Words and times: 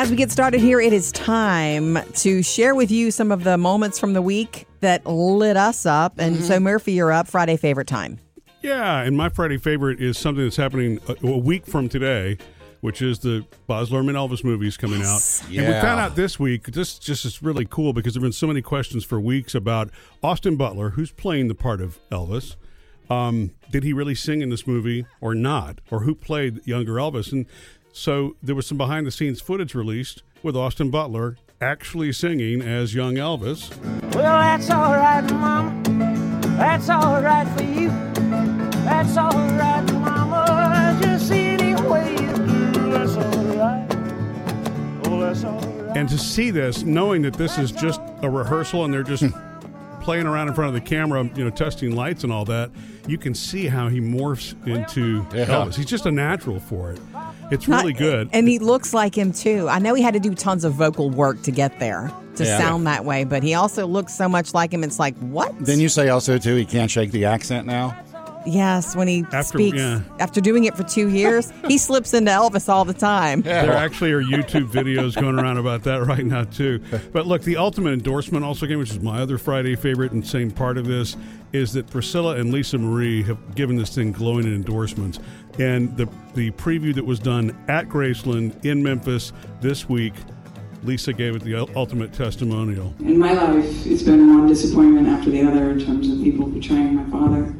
As 0.00 0.08
we 0.10 0.16
get 0.16 0.30
started 0.30 0.62
here, 0.62 0.80
it 0.80 0.94
is 0.94 1.12
time 1.12 1.98
to 2.14 2.42
share 2.42 2.74
with 2.74 2.90
you 2.90 3.10
some 3.10 3.30
of 3.30 3.44
the 3.44 3.58
moments 3.58 3.98
from 3.98 4.14
the 4.14 4.22
week 4.22 4.66
that 4.80 5.04
lit 5.04 5.58
us 5.58 5.84
up. 5.84 6.14
And 6.18 6.36
Mm-hmm. 6.36 6.44
so, 6.46 6.58
Murphy, 6.58 6.92
you're 6.92 7.12
up. 7.12 7.28
Friday 7.28 7.58
favorite 7.58 7.86
time. 7.86 8.18
Yeah, 8.62 9.02
and 9.02 9.14
my 9.14 9.28
Friday 9.28 9.58
favorite 9.58 10.00
is 10.00 10.16
something 10.16 10.42
that's 10.42 10.56
happening 10.56 11.00
a, 11.06 11.26
a 11.26 11.36
week 11.36 11.66
from 11.66 11.90
today, 11.90 12.38
which 12.80 13.02
is 13.02 13.18
the 13.18 13.44
Baz 13.66 13.90
Luhrmann 13.90 14.14
Elvis 14.14 14.42
movies 14.42 14.78
coming 14.78 15.02
out. 15.02 15.20
And 15.48 15.66
we 15.66 15.72
found 15.72 16.00
out 16.00 16.16
this 16.16 16.40
week. 16.40 16.68
This 16.68 16.98
just 16.98 17.26
is 17.26 17.42
really 17.42 17.66
cool 17.66 17.92
because 17.92 18.14
there've 18.14 18.22
been 18.22 18.32
so 18.32 18.46
many 18.46 18.62
questions 18.62 19.04
for 19.04 19.20
weeks 19.20 19.54
about 19.54 19.90
Austin 20.22 20.56
Butler, 20.56 20.90
who's 20.90 21.12
playing 21.12 21.48
the 21.48 21.54
part 21.54 21.82
of 21.82 21.98
Elvis. 22.08 22.56
Um, 23.10 23.50
did 23.70 23.82
he 23.82 23.92
really 23.92 24.14
sing 24.14 24.40
in 24.40 24.48
this 24.48 24.66
movie 24.66 25.04
or 25.20 25.34
not? 25.34 25.80
Or 25.90 26.00
who 26.04 26.14
played 26.14 26.66
younger 26.66 26.94
Elvis? 26.94 27.32
And 27.32 27.44
so 27.92 28.36
there 28.42 28.54
was 28.54 28.66
some 28.66 28.78
behind 28.78 29.06
the 29.06 29.10
scenes 29.10 29.40
footage 29.40 29.74
released 29.74 30.22
with 30.42 30.56
Austin 30.56 30.90
Butler 30.90 31.36
actually 31.60 32.12
singing 32.12 32.62
as 32.62 32.94
young 32.94 33.14
Elvis. 33.16 33.70
Well, 34.14 34.38
that's 34.40 34.70
all 34.70 34.94
right, 34.94 35.22
Mama. 35.30 35.82
That's 36.56 36.88
all 36.88 37.20
right 37.22 37.46
for 37.56 37.64
you. 37.64 37.88
That's 38.84 39.16
all 39.16 39.30
right, 39.30 39.84
Mama. 39.92 40.98
Just 41.02 41.30
any 41.30 41.74
way 41.82 42.12
you 42.12 42.36
do. 42.36 42.90
That's 42.90 43.16
all 43.16 43.44
right. 43.56 43.86
Oh, 45.04 45.20
that's 45.20 45.44
all 45.44 45.60
right. 45.60 45.96
And 45.96 46.08
to 46.08 46.18
see 46.18 46.50
this, 46.50 46.82
knowing 46.82 47.22
that 47.22 47.34
this 47.34 47.58
is 47.58 47.72
just 47.72 48.00
a 48.22 48.30
rehearsal 48.30 48.84
and 48.84 48.94
they're 48.94 49.02
just 49.02 49.24
playing 50.00 50.26
around 50.26 50.48
in 50.48 50.54
front 50.54 50.74
of 50.74 50.74
the 50.82 50.88
camera, 50.88 51.22
you 51.36 51.44
know, 51.44 51.50
testing 51.50 51.94
lights 51.94 52.24
and 52.24 52.32
all 52.32 52.44
that, 52.46 52.70
you 53.06 53.18
can 53.18 53.34
see 53.34 53.66
how 53.66 53.88
he 53.88 54.00
morphs 54.00 54.54
into 54.66 55.26
Yeah. 55.34 55.46
Elvis. 55.46 55.74
He's 55.76 55.86
just 55.86 56.06
a 56.06 56.10
natural 56.12 56.58
for 56.60 56.90
it. 56.92 57.00
It's 57.50 57.66
Not- 57.68 57.80
really 57.82 57.92
good. 57.94 58.30
And 58.32 58.48
he 58.48 58.58
looks 58.58 58.94
like 58.94 59.16
him, 59.16 59.32
too. 59.32 59.68
I 59.68 59.78
know 59.78 59.94
he 59.94 60.02
had 60.02 60.14
to 60.14 60.20
do 60.20 60.34
tons 60.34 60.64
of 60.64 60.74
vocal 60.74 61.10
work 61.10 61.42
to 61.42 61.50
get 61.50 61.78
there 61.80 62.10
to 62.36 62.44
Yeah. 62.44 62.58
sound 62.58 62.86
that 62.86 63.04
way, 63.04 63.24
but 63.24 63.42
he 63.42 63.54
also 63.54 63.86
looks 63.86 64.14
so 64.14 64.28
much 64.28 64.54
like 64.54 64.72
him. 64.72 64.84
It's 64.84 64.98
like, 64.98 65.16
what? 65.18 65.52
Then 65.58 65.80
you 65.80 65.88
say 65.88 66.08
also 66.08 66.38
too 66.38 66.54
he 66.56 66.64
can't 66.64 66.90
shake 66.90 67.10
the 67.10 67.24
accent 67.24 67.66
now. 67.66 67.96
Yes, 68.46 68.94
when 68.96 69.08
he 69.08 69.24
After- 69.32 69.42
speaks, 69.58 69.76
yeah. 69.78 70.00
after 70.18 70.40
doing 70.40 70.64
it 70.64 70.76
for 70.76 70.82
two 70.82 71.08
years, 71.08 71.52
he 71.68 71.78
slips 71.78 72.14
into 72.14 72.30
Elvis 72.30 72.68
all 72.68 72.84
the 72.84 72.94
time. 72.94 73.42
There 73.42 73.72
actually 73.72 74.12
are 74.12 74.22
YouTube 74.22 74.70
videos 74.70 75.14
going 75.20 75.38
around 75.38 75.58
about 75.58 75.82
that 75.84 76.04
right 76.06 76.24
now 76.24 76.44
too. 76.44 76.80
But 77.12 77.26
look, 77.26 77.42
the 77.42 77.56
ultimate 77.56 77.92
endorsement 77.92 78.44
also 78.44 78.66
came, 78.66 78.78
which 78.78 78.90
is 78.90 79.00
my 79.00 79.20
other 79.20 79.38
Friday 79.38 79.76
favorite 79.76 80.12
and 80.12 80.26
same 80.26 80.50
part 80.50 80.78
of 80.78 80.86
this, 80.86 81.16
is 81.52 81.72
that 81.72 81.88
Priscilla 81.90 82.36
and 82.36 82.52
Lisa 82.52 82.78
Marie 82.78 83.22
have 83.24 83.54
given 83.54 83.76
this 83.76 83.94
thing 83.94 84.12
glowing 84.12 84.46
endorsements. 84.46 85.18
And 85.58 85.96
the 85.96 86.08
the 86.34 86.52
preview 86.52 86.94
that 86.94 87.04
was 87.04 87.18
done 87.18 87.56
at 87.68 87.88
Graceland 87.88 88.64
in 88.64 88.82
Memphis 88.82 89.32
this 89.60 89.88
week, 89.88 90.14
Lisa 90.84 91.12
gave 91.12 91.34
it 91.34 91.42
the 91.42 91.56
ultimate 91.74 92.12
testimonial. 92.12 92.94
In 93.00 93.18
my 93.18 93.32
life, 93.32 93.86
it's 93.86 94.02
been 94.04 94.28
one 94.38 94.46
disappointment 94.46 95.08
after 95.08 95.28
the 95.30 95.42
other 95.42 95.70
in 95.70 95.84
terms 95.84 96.08
of 96.08 96.22
people 96.22 96.46
betraying 96.46 96.94
my 96.94 97.04
father 97.10 97.52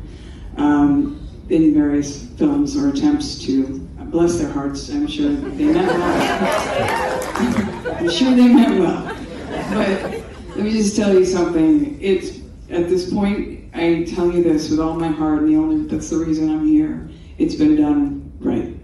um, 0.57 1.29
in 1.49 1.75
various 1.75 2.29
films 2.31 2.77
or 2.77 2.89
attempts 2.89 3.39
to 3.45 3.79
bless 4.11 4.39
their 4.39 4.51
hearts. 4.51 4.91
I'm 4.91 5.07
sure 5.07 5.31
they 5.31 5.65
meant 5.65 5.87
well. 5.87 7.97
I'm 7.97 8.11
sure 8.11 8.35
they 8.35 8.49
meant 8.49 8.81
well. 8.81 9.17
But 9.73 10.25
let 10.57 10.65
me 10.65 10.73
just 10.73 10.97
tell 10.97 11.15
you 11.15 11.25
something. 11.25 11.97
It's 12.01 12.41
at 12.71 12.89
this 12.89 13.13
point, 13.13 13.69
I 13.75 14.05
tell 14.05 14.31
you 14.31 14.43
this 14.43 14.71
with 14.71 14.81
all 14.81 14.95
my 14.95 15.09
heart, 15.09 15.43
and 15.43 15.49
the 15.49 15.57
only 15.57 15.87
that's 15.87 16.09
the 16.11 16.17
reason 16.17 16.51
I'm 16.51 16.67
here. 16.67 17.09
It's 17.39 17.55
been 17.55 17.77
done 17.77 18.33
right. 18.41 18.75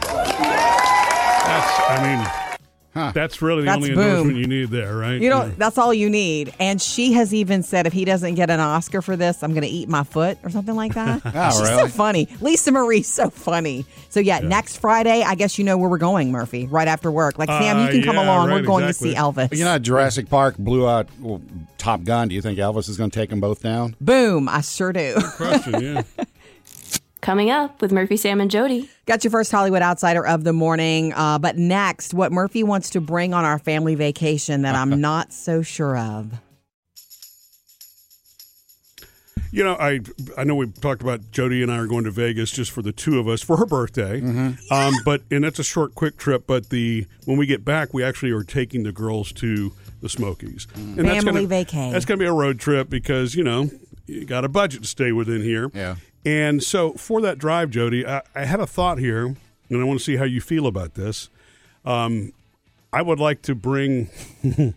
That's, 0.00 1.80
I 1.88 2.00
mean, 2.02 2.45
Huh. 2.96 3.12
that's 3.14 3.42
really 3.42 3.60
the 3.60 3.66
That's 3.66 3.76
only 3.76 3.90
boom. 3.94 4.00
endorsement 4.04 4.38
you 4.38 4.46
need 4.46 4.70
there, 4.70 4.96
right? 4.96 5.20
You 5.20 5.28
know, 5.28 5.44
Yeah. 5.44 5.50
that's 5.58 5.76
all 5.76 5.92
you 5.92 6.08
need. 6.08 6.54
And 6.58 6.80
she 6.80 7.12
has 7.12 7.34
even 7.34 7.62
said 7.62 7.86
if 7.86 7.92
he 7.92 8.06
doesn't 8.06 8.36
get 8.36 8.48
an 8.48 8.58
Oscar 8.58 9.02
for 9.02 9.16
this, 9.16 9.42
I'm 9.42 9.50
going 9.52 9.64
to 9.64 9.68
eat 9.68 9.88
my 9.88 10.02
foot 10.02 10.38
or 10.42 10.48
something 10.50 10.74
like 10.74 10.94
that. 10.94 11.20
Oh, 11.34 11.50
She's 11.50 11.68
so 11.68 11.88
funny. 11.88 12.26
Lisa 12.40 12.72
Marie's 12.72 13.06
so 13.12 13.28
funny. 13.28 13.84
So, 14.08 14.18
yeah, 14.20 14.38
next 14.38 14.78
Friday, 14.78 15.22
I 15.22 15.34
guess 15.34 15.58
you 15.58 15.64
know 15.66 15.76
where 15.76 15.90
we're 15.90 15.98
going, 15.98 16.32
Murphy, 16.32 16.66
right 16.66 16.88
after 16.88 17.10
work. 17.10 17.38
Like, 17.38 17.50
Sam, 17.50 17.76
you 17.78 17.84
Uh, 17.84 17.90
can 17.90 18.02
come 18.02 18.16
yeah, 18.16 18.24
along. 18.24 18.50
we're 18.50 18.62
going 18.62 18.84
exactly. 18.84 19.10
to 19.10 19.14
see 19.16 19.20
Elvis. 19.20 19.56
You 19.58 19.64
know, 19.66 19.78
Jurassic 19.78 20.30
Park 20.30 20.56
blew 20.56 20.88
out 20.88 21.08
well, 21.20 21.42
Top 21.76 22.02
Gun. 22.04 22.28
Do 22.28 22.34
you 22.34 22.40
think 22.40 22.58
Elvis 22.58 22.88
is 22.88 22.96
going 22.96 23.10
to 23.10 23.18
take 23.20 23.28
them 23.28 23.40
both 23.40 23.62
down? 23.62 23.94
Boom. 24.00 24.48
I 24.48 24.62
sure 24.62 24.92
do. 24.94 25.16
question, 25.36 25.82
yeah. 25.82 26.02
Coming 27.26 27.50
up 27.50 27.82
with 27.82 27.90
Murphy, 27.90 28.16
Sam, 28.16 28.40
and 28.40 28.48
Jody. 28.48 28.88
Got 29.04 29.24
your 29.24 29.32
first 29.32 29.50
Hollywood 29.50 29.82
Outsider 29.82 30.24
of 30.24 30.44
the 30.44 30.52
morning. 30.52 31.12
Uh, 31.12 31.40
but 31.40 31.56
next, 31.56 32.14
what 32.14 32.30
Murphy 32.30 32.62
wants 32.62 32.90
to 32.90 33.00
bring 33.00 33.34
on 33.34 33.44
our 33.44 33.58
family 33.58 33.96
vacation 33.96 34.62
that 34.62 34.76
I'm 34.76 35.00
not 35.00 35.32
so 35.32 35.60
sure 35.60 35.98
of. 35.98 36.34
You 39.50 39.64
know, 39.64 39.74
I 39.74 40.02
I 40.38 40.44
know 40.44 40.54
we 40.54 40.70
talked 40.70 41.02
about 41.02 41.32
Jody 41.32 41.64
and 41.64 41.72
I 41.72 41.78
are 41.78 41.88
going 41.88 42.04
to 42.04 42.12
Vegas 42.12 42.52
just 42.52 42.70
for 42.70 42.80
the 42.80 42.92
two 42.92 43.18
of 43.18 43.26
us 43.26 43.42
for 43.42 43.56
her 43.56 43.66
birthday. 43.66 44.20
Um, 44.70 44.94
but 45.04 45.22
and 45.28 45.42
that's 45.42 45.58
a 45.58 45.64
short, 45.64 45.96
quick 45.96 46.18
trip. 46.18 46.46
But 46.46 46.70
the 46.70 47.08
when 47.24 47.38
we 47.38 47.46
get 47.46 47.64
back, 47.64 47.92
we 47.92 48.04
actually 48.04 48.30
are 48.30 48.44
taking 48.44 48.84
the 48.84 48.92
girls 48.92 49.32
to 49.32 49.72
the 50.00 50.08
Smokies. 50.08 50.68
And 50.76 50.98
that's 50.98 51.24
Family 51.24 51.44
gonna, 51.44 51.64
vacay. 51.64 51.90
That's 51.90 52.04
going 52.04 52.20
to 52.20 52.22
be 52.22 52.28
a 52.28 52.32
road 52.32 52.60
trip 52.60 52.88
because 52.88 53.34
you 53.34 53.42
know 53.42 53.68
you 54.06 54.24
got 54.24 54.44
a 54.44 54.48
budget 54.48 54.82
to 54.82 54.88
stay 54.88 55.10
within 55.10 55.42
here. 55.42 55.72
Yeah. 55.74 55.96
And 56.26 56.60
so 56.62 56.92
for 56.94 57.20
that 57.20 57.38
drive, 57.38 57.70
Jody, 57.70 58.04
I, 58.06 58.20
I 58.34 58.44
had 58.44 58.58
a 58.60 58.66
thought 58.66 58.98
here, 58.98 59.24
and 59.26 59.80
I 59.80 59.84
want 59.84 60.00
to 60.00 60.04
see 60.04 60.16
how 60.16 60.24
you 60.24 60.40
feel 60.40 60.66
about 60.66 60.94
this. 60.94 61.30
Um, 61.84 62.32
I 62.92 63.00
would 63.00 63.20
like 63.20 63.42
to 63.42 63.54
bring 63.54 64.08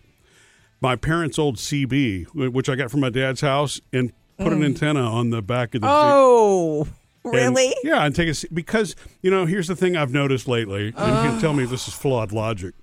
my 0.80 0.94
parents' 0.94 1.38
old 1.40 1.56
CB, 1.56 2.26
which 2.52 2.68
I 2.68 2.76
got 2.76 2.90
from 2.90 3.00
my 3.00 3.10
dad's 3.10 3.40
house, 3.40 3.80
and 3.92 4.12
put 4.38 4.52
an 4.52 4.62
antenna 4.62 5.00
on 5.02 5.30
the 5.30 5.42
back 5.42 5.74
of 5.74 5.80
the. 5.82 5.88
Oh, 5.90 6.86
and- 7.24 7.32
really? 7.34 7.74
yeah, 7.82 8.04
and 8.04 8.14
take 8.14 8.28
a 8.28 8.34
se- 8.34 8.48
because 8.54 8.94
you 9.20 9.30
know 9.30 9.44
here's 9.44 9.66
the 9.66 9.76
thing 9.76 9.96
I've 9.96 10.12
noticed 10.12 10.46
lately, 10.46 10.94
and 10.96 11.16
you 11.24 11.30
can 11.30 11.40
tell 11.40 11.52
me 11.52 11.64
if 11.64 11.70
this 11.70 11.88
is 11.88 11.94
flawed 11.94 12.30
logic. 12.32 12.74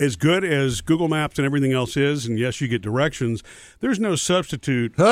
As 0.00 0.14
good 0.14 0.44
as 0.44 0.80
Google 0.80 1.08
Maps 1.08 1.38
and 1.38 1.44
everything 1.46 1.72
else 1.72 1.96
is, 1.96 2.24
and 2.24 2.38
yes, 2.38 2.60
you 2.60 2.68
get 2.68 2.80
directions. 2.82 3.42
There's 3.80 3.98
no 3.98 4.14
substitute. 4.14 4.94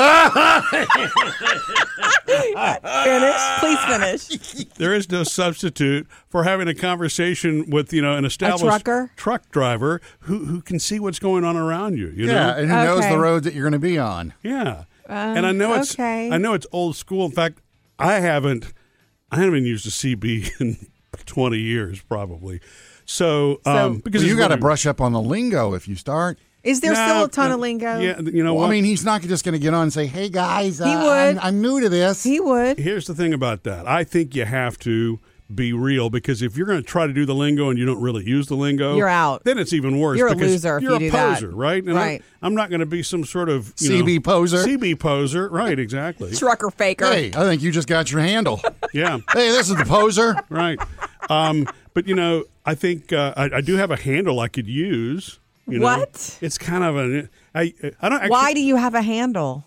Finish. 2.27 3.35
Please 3.59 3.79
finish. 3.85 4.65
there 4.77 4.93
is 4.93 5.09
no 5.11 5.23
substitute 5.23 6.07
for 6.29 6.43
having 6.43 6.67
a 6.67 6.73
conversation 6.73 7.69
with 7.69 7.91
you 7.93 8.01
know 8.01 8.15
an 8.15 8.25
established 8.25 8.63
trucker? 8.63 9.11
truck 9.15 9.49
driver 9.51 10.01
who 10.21 10.45
who 10.45 10.61
can 10.61 10.79
see 10.79 10.99
what's 10.99 11.19
going 11.19 11.43
on 11.43 11.55
around 11.57 11.97
you. 11.97 12.07
You 12.09 12.27
Yeah, 12.27 12.33
know, 12.33 12.53
and 12.57 12.69
who 12.69 12.75
knows 12.75 13.07
the 13.07 13.17
roads 13.17 13.45
that 13.45 13.53
you're 13.53 13.63
going 13.63 13.73
to 13.73 13.79
be 13.79 13.97
on? 13.97 14.33
Yeah. 14.43 14.85
Uh, 15.09 15.13
and 15.13 15.45
I 15.45 15.51
know 15.51 15.73
it's 15.75 15.93
okay. 15.95 16.29
I 16.31 16.37
know 16.37 16.53
it's 16.53 16.67
old 16.71 16.95
school. 16.95 17.25
In 17.25 17.31
fact, 17.31 17.59
I 17.99 18.15
haven't 18.15 18.73
I 19.31 19.39
haven't 19.39 19.65
used 19.65 19.85
a 19.87 19.89
CB 19.89 20.51
in 20.61 20.77
20 21.25 21.57
years 21.57 22.01
probably. 22.01 22.61
So, 23.07 23.61
um, 23.65 23.99
because 23.99 24.21
Well, 24.21 24.29
you 24.29 24.37
got 24.37 24.49
to 24.49 24.57
brush 24.57 24.85
up 24.85 25.01
on 25.01 25.13
the 25.13 25.21
lingo 25.21 25.73
if 25.73 25.87
you 25.87 25.95
start. 25.95 26.37
Is 26.63 26.81
there 26.81 26.91
No, 26.93 27.07
still 27.07 27.23
a 27.23 27.29
ton 27.29 27.49
no, 27.49 27.55
of 27.55 27.61
lingo? 27.61 27.99
Yeah, 27.99 28.19
you 28.19 28.43
know 28.43 28.53
Well, 28.53 28.63
what? 28.63 28.67
I 28.67 28.71
mean, 28.71 28.83
he's 28.83 29.05
not 29.05 29.21
just 29.21 29.45
going 29.45 29.53
to 29.53 29.59
get 29.59 29.73
on 29.73 29.83
and 29.83 29.93
say, 29.93 30.05
"Hey 30.05 30.27
guys, 30.27 30.79
He 30.79 30.83
uh, 30.83 31.03
would. 31.05 31.37
I'm, 31.37 31.39
I'm 31.39 31.61
new 31.61 31.79
to 31.79 31.87
this." 31.87 32.21
He 32.23 32.41
would. 32.41 32.77
Here's 32.77 33.07
the 33.07 33.15
thing 33.15 33.33
about 33.33 33.63
that. 33.63 33.87
I 33.87 34.03
think 34.03 34.35
you 34.35 34.43
have 34.43 34.77
to 34.79 35.19
be 35.55 35.71
real 35.71 36.09
because 36.09 36.41
if 36.41 36.57
you're 36.57 36.65
going 36.67 36.81
to 36.81 36.85
try 36.85 37.07
to 37.07 37.13
do 37.13 37.25
the 37.25 37.33
lingo 37.33 37.69
and 37.69 37.79
you 37.79 37.85
don't 37.85 38.01
really 38.01 38.25
use 38.25 38.47
the 38.47 38.55
lingo, 38.55 38.97
You're 38.97 39.07
out. 39.07 39.45
Then 39.45 39.57
it's 39.57 39.71
even 39.71 39.97
worse. 39.97 40.17
You're 40.17 40.27
a 40.27 40.33
loser 40.35 40.77
you're 40.81 40.91
you 40.91 40.95
a 40.97 40.99
do 40.99 41.11
that. 41.11 41.35
poser, 41.35 41.51
right? 41.51 41.81
And 41.81 41.95
Right. 41.95 42.21
I, 42.41 42.45
am 42.45 42.53
not 42.53 42.69
going 42.69 42.81
to 42.81 42.85
be 42.85 43.01
some 43.01 43.23
sort 43.23 43.47
of 43.47 43.73
you 43.79 44.03
CB 44.03 44.15
know, 44.15 44.21
poser? 44.21 44.57
CB 44.57 44.99
poser, 44.99 45.47
right? 45.47 45.79
Exactly. 45.79 46.35
Trucker 46.35 46.69
faker. 46.69 47.05
hey, 47.05 47.27
I 47.29 47.45
think 47.45 47.61
you 47.61 47.71
just 47.71 47.87
got 47.87 48.11
your 48.11 48.19
handle. 48.19 48.59
Yeah. 48.93 49.19
hey, 49.31 49.49
this 49.51 49.69
is 49.69 49.75
the 49.77 49.85
poser. 49.85 50.35
right. 50.49 50.79
Um, 51.29 51.65
but 51.93 52.07
you 52.07 52.15
know, 52.15 52.43
I 52.67 52.75
think 52.75 53.13
uh, 53.13 53.33
I, 53.37 53.49
I 53.55 53.61
do 53.61 53.77
have 53.77 53.91
a 53.91 53.95
handle 53.95 54.41
I 54.41 54.49
could 54.49 54.67
use. 54.67 55.39
You 55.67 55.79
know? 55.79 55.85
What? 55.85 56.37
It's 56.41 56.57
kind 56.57 56.83
of 56.83 56.97
a. 56.97 57.29
I 57.55 57.73
I 58.01 58.09
don't. 58.09 58.19
Actually, 58.19 58.29
Why 58.29 58.53
do 58.53 58.61
you 58.61 58.75
have 58.75 58.93
a 58.93 59.01
handle? 59.01 59.63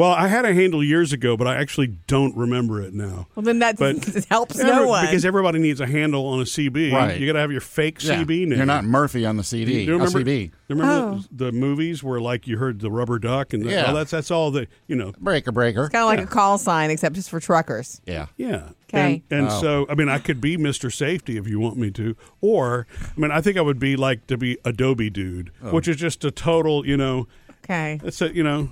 Well, 0.00 0.12
I 0.12 0.28
had 0.28 0.46
a 0.46 0.54
handle 0.54 0.82
years 0.82 1.12
ago, 1.12 1.36
but 1.36 1.46
I 1.46 1.56
actually 1.56 1.88
don't 2.06 2.34
remember 2.34 2.80
it 2.80 2.94
now. 2.94 3.26
Well, 3.34 3.42
then 3.44 3.58
that 3.58 3.76
But 3.76 4.02
helps 4.30 4.58
Every- 4.58 4.72
no 4.72 4.86
one. 4.86 5.04
because 5.04 5.26
everybody 5.26 5.58
needs 5.58 5.78
a 5.80 5.86
handle 5.86 6.26
on 6.28 6.40
a 6.40 6.44
CB. 6.44 6.90
Right. 6.92 7.20
You 7.20 7.26
got 7.26 7.34
to 7.34 7.40
have 7.40 7.52
your 7.52 7.60
fake 7.60 8.02
Yeah, 8.02 8.22
CB 8.22 8.46
name. 8.46 8.52
You're 8.56 8.64
not 8.66 8.84
Murphy 8.84 9.26
on 9.26 9.36
the 9.36 9.44
CD. 9.44 9.72
Do 9.72 9.80
you 9.82 9.92
remember? 9.98 10.20
LCD. 10.20 10.42
you 10.44 10.50
remember 10.76 10.92
Oh. 11.18 11.24
the, 11.30 11.44
the 11.46 11.52
movies 11.52 12.02
where 12.02 12.18
like 12.20 12.46
you 12.46 12.56
heard 12.56 12.80
the 12.80 12.90
rubber 12.90 13.18
duck 13.18 13.52
and 13.52 13.62
the, 13.62 13.70
Yeah. 13.70 13.84
well, 13.86 13.94
that's 13.96 14.10
that's 14.10 14.30
all 14.30 14.50
the 14.50 14.68
you 14.86 14.96
know. 14.96 15.12
Breaker, 15.20 15.52
breaker. 15.52 15.90
kind 15.90 16.02
of 16.02 16.06
like 16.08 16.20
a 16.26 16.26
call 16.32 16.56
sign, 16.56 16.90
except 16.90 17.14
just 17.14 17.28
for 17.28 17.38
truckers. 17.38 18.00
yeah. 18.06 18.26
Yeah. 18.38 18.70
Okay. 18.88 19.22
And, 19.30 19.38
and 19.40 19.48
Wow. 19.48 19.60
so, 19.60 19.86
I 19.90 19.94
mean, 19.94 20.08
I 20.08 20.18
could 20.18 20.40
be 20.40 20.56
Mr. 20.56 20.90
Safety 20.92 21.36
if 21.36 21.46
you 21.46 21.60
want 21.60 21.76
me 21.76 21.90
to, 21.92 22.16
or 22.40 22.86
I 23.16 23.20
mean, 23.20 23.30
I 23.30 23.40
think 23.42 23.56
I 23.58 23.60
would 23.60 23.78
be 23.78 23.96
like 23.96 24.26
to 24.28 24.36
be 24.38 24.56
Adobe 24.64 25.10
dude, 25.10 25.50
Oh. 25.62 25.72
which 25.72 25.86
is 25.88 25.96
just 25.96 26.24
a 26.24 26.30
total, 26.30 26.86
you 26.86 26.96
know, 26.96 27.28
Okay. 27.64 28.00
it's 28.02 28.20
a 28.22 28.34
you 28.34 28.42
know, 28.42 28.70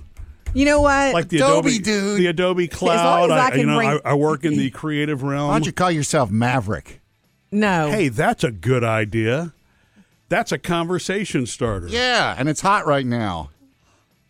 You 0.53 0.65
know 0.65 0.81
what? 0.81 1.13
like 1.13 1.29
the 1.29 1.37
Adobe 1.37 1.69
Adobe, 1.69 1.79
dude. 1.83 2.17
the 2.19 2.27
Adobe 2.27 2.67
Cloud. 2.67 3.31
as 3.31 3.37
I 3.37 3.45
I, 3.47 3.49
can 3.51 3.59
you 3.59 3.65
know, 3.67 3.77
bring- 3.77 3.89
I, 4.05 4.11
I 4.11 4.13
work 4.15 4.43
in 4.45 4.57
the 4.57 4.69
creative 4.71 5.21
realm. 5.23 5.47
Why 5.49 5.55
don't 5.55 5.65
you 5.65 5.71
call 5.71 5.91
yourself 5.91 6.31
Maverick? 6.31 7.01
no. 7.51 7.89
Hey, 7.89 8.09
that's 8.09 8.43
a 8.43 8.51
good 8.51 8.83
idea. 8.83 9.53
That's 10.29 10.51
a 10.51 10.57
conversation 10.59 11.45
starter. 11.47 11.87
Yeah, 11.87 12.35
and 12.37 12.47
it's 12.49 12.61
hot 12.61 12.85
right 12.85 13.05
now. 13.05 13.49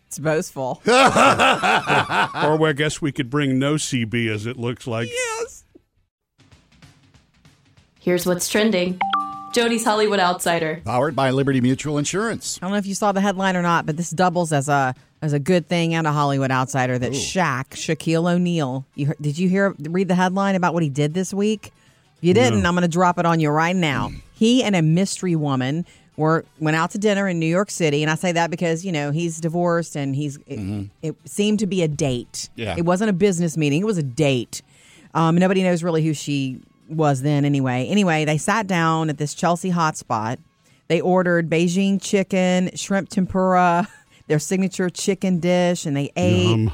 It's 0.06 0.18
boastful. 0.18 0.82
Or 0.86 2.56
well, 2.56 2.64
I 2.66 2.72
guess 2.74 3.00
we 3.02 3.12
could 3.12 3.28
bring 3.30 3.58
no 3.58 3.74
CB 3.74 4.28
as 4.30 4.46
it 4.46 4.56
looks 4.56 4.86
like. 4.86 5.08
yes. 5.08 5.64
Here's 8.00 8.24
what's 8.26 8.48
trending 8.48 8.98
Jody's 9.52 9.84
Hollywood 9.84 10.20
Outsider. 10.20 10.80
Powered 10.84 11.16
by 11.16 11.30
Liberty 11.30 11.60
Mutual 11.60 11.98
Insurance. 11.98 12.58
I 12.62 12.66
don't 12.66 12.72
know 12.72 12.78
if 12.78 12.86
you 12.86 12.94
saw 12.94 13.10
the 13.12 13.20
headline 13.20 13.56
or 13.56 13.62
not, 13.62 13.84
but 13.84 13.96
this 13.96 14.10
doubles 14.10 14.52
as 14.52 14.68
a 14.68 14.94
as 15.22 15.32
a 15.32 15.38
good 15.38 15.66
thing 15.66 15.94
and 15.94 16.06
a 16.06 16.12
Hollywood 16.12 16.50
outsider 16.50 16.98
that 16.98 17.12
Shaq, 17.12 17.70
Shaquille 17.70 18.32
O'Neal. 18.32 18.86
You 18.94 19.12
did 19.20 19.38
you 19.38 19.48
hear 19.48 19.74
read 19.80 20.08
the 20.08 20.14
headline 20.14 20.54
about 20.54 20.72
what 20.72 20.82
he 20.82 20.88
did 20.88 21.14
this 21.14 21.34
week? 21.34 21.72
If 22.18 22.24
you 22.24 22.34
didn't, 22.34 22.64
I'm 22.64 22.74
going 22.74 22.82
to 22.82 22.88
drop 22.88 23.18
it 23.18 23.26
on 23.26 23.40
you 23.40 23.50
right 23.50 23.74
now. 23.74 24.12
He 24.34 24.62
and 24.62 24.76
a 24.76 24.82
mystery 24.82 25.36
woman 25.36 25.84
were 26.16 26.44
went 26.60 26.76
out 26.76 26.90
to 26.92 26.98
dinner 26.98 27.26
in 27.26 27.38
New 27.40 27.46
York 27.46 27.70
City, 27.70 28.02
and 28.02 28.10
I 28.10 28.14
say 28.14 28.32
that 28.32 28.50
because 28.50 28.84
you 28.84 28.92
know 28.92 29.10
he's 29.10 29.40
divorced 29.40 29.96
and 29.96 30.14
he's 30.14 30.38
it, 30.46 30.90
it 31.02 31.16
seemed 31.24 31.58
to 31.58 31.66
be 31.66 31.82
a 31.82 31.88
date. 31.88 32.48
Yeah. 32.54 32.76
it 32.78 32.84
wasn't 32.84 33.10
a 33.10 33.14
business 33.14 33.56
meeting; 33.56 33.80
it 33.82 33.86
was 33.86 33.98
a 33.98 34.02
date. 34.02 34.62
Um, 35.12 35.34
nobody 35.36 35.62
knows 35.64 35.82
really 35.82 36.04
who 36.04 36.14
she 36.14 36.60
was 36.90 37.22
then, 37.22 37.44
anyway. 37.44 37.86
Anyway, 37.88 38.24
they 38.24 38.38
sat 38.38 38.66
down 38.66 39.08
at 39.10 39.18
this 39.18 39.34
Chelsea 39.34 39.70
hotspot. 39.70 40.38
They 40.88 41.00
ordered 41.00 41.48
Beijing 41.48 42.02
chicken, 42.02 42.70
shrimp 42.74 43.08
tempura, 43.08 43.88
their 44.26 44.38
signature 44.38 44.90
chicken 44.90 45.38
dish, 45.40 45.86
and 45.86 45.96
they 45.96 46.10
ate. 46.16 46.52
Um, 46.68 46.72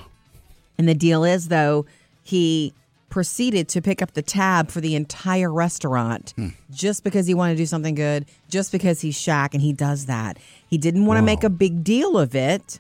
And 0.79 0.89
the 0.89 0.95
deal 0.95 1.25
is, 1.25 1.49
though, 1.49 1.87
he 2.23 2.75
proceeded 3.09 3.69
to 3.69 3.81
pick 3.81 4.03
up 4.03 4.13
the 4.13 4.21
tab 4.23 4.71
for 4.71 4.81
the 4.81 4.95
entire 4.95 5.51
restaurant 5.53 6.35
just 6.71 7.03
because 7.05 7.27
he 7.27 7.33
wanted 7.35 7.53
to 7.55 7.59
do 7.59 7.65
something 7.67 7.95
good, 7.95 8.27
just 8.51 8.73
because 8.73 9.01
he's 9.01 9.17
Shaq, 9.17 9.55
and 9.55 9.63
he 9.63 9.73
does 9.73 10.05
that. 10.07 10.39
He 10.69 10.77
didn't 10.77 11.07
want 11.07 11.19
to 11.19 11.23
make 11.23 11.45
a 11.45 11.49
big 11.51 11.83
deal 11.85 12.19
of 12.19 12.35
it. 12.35 12.79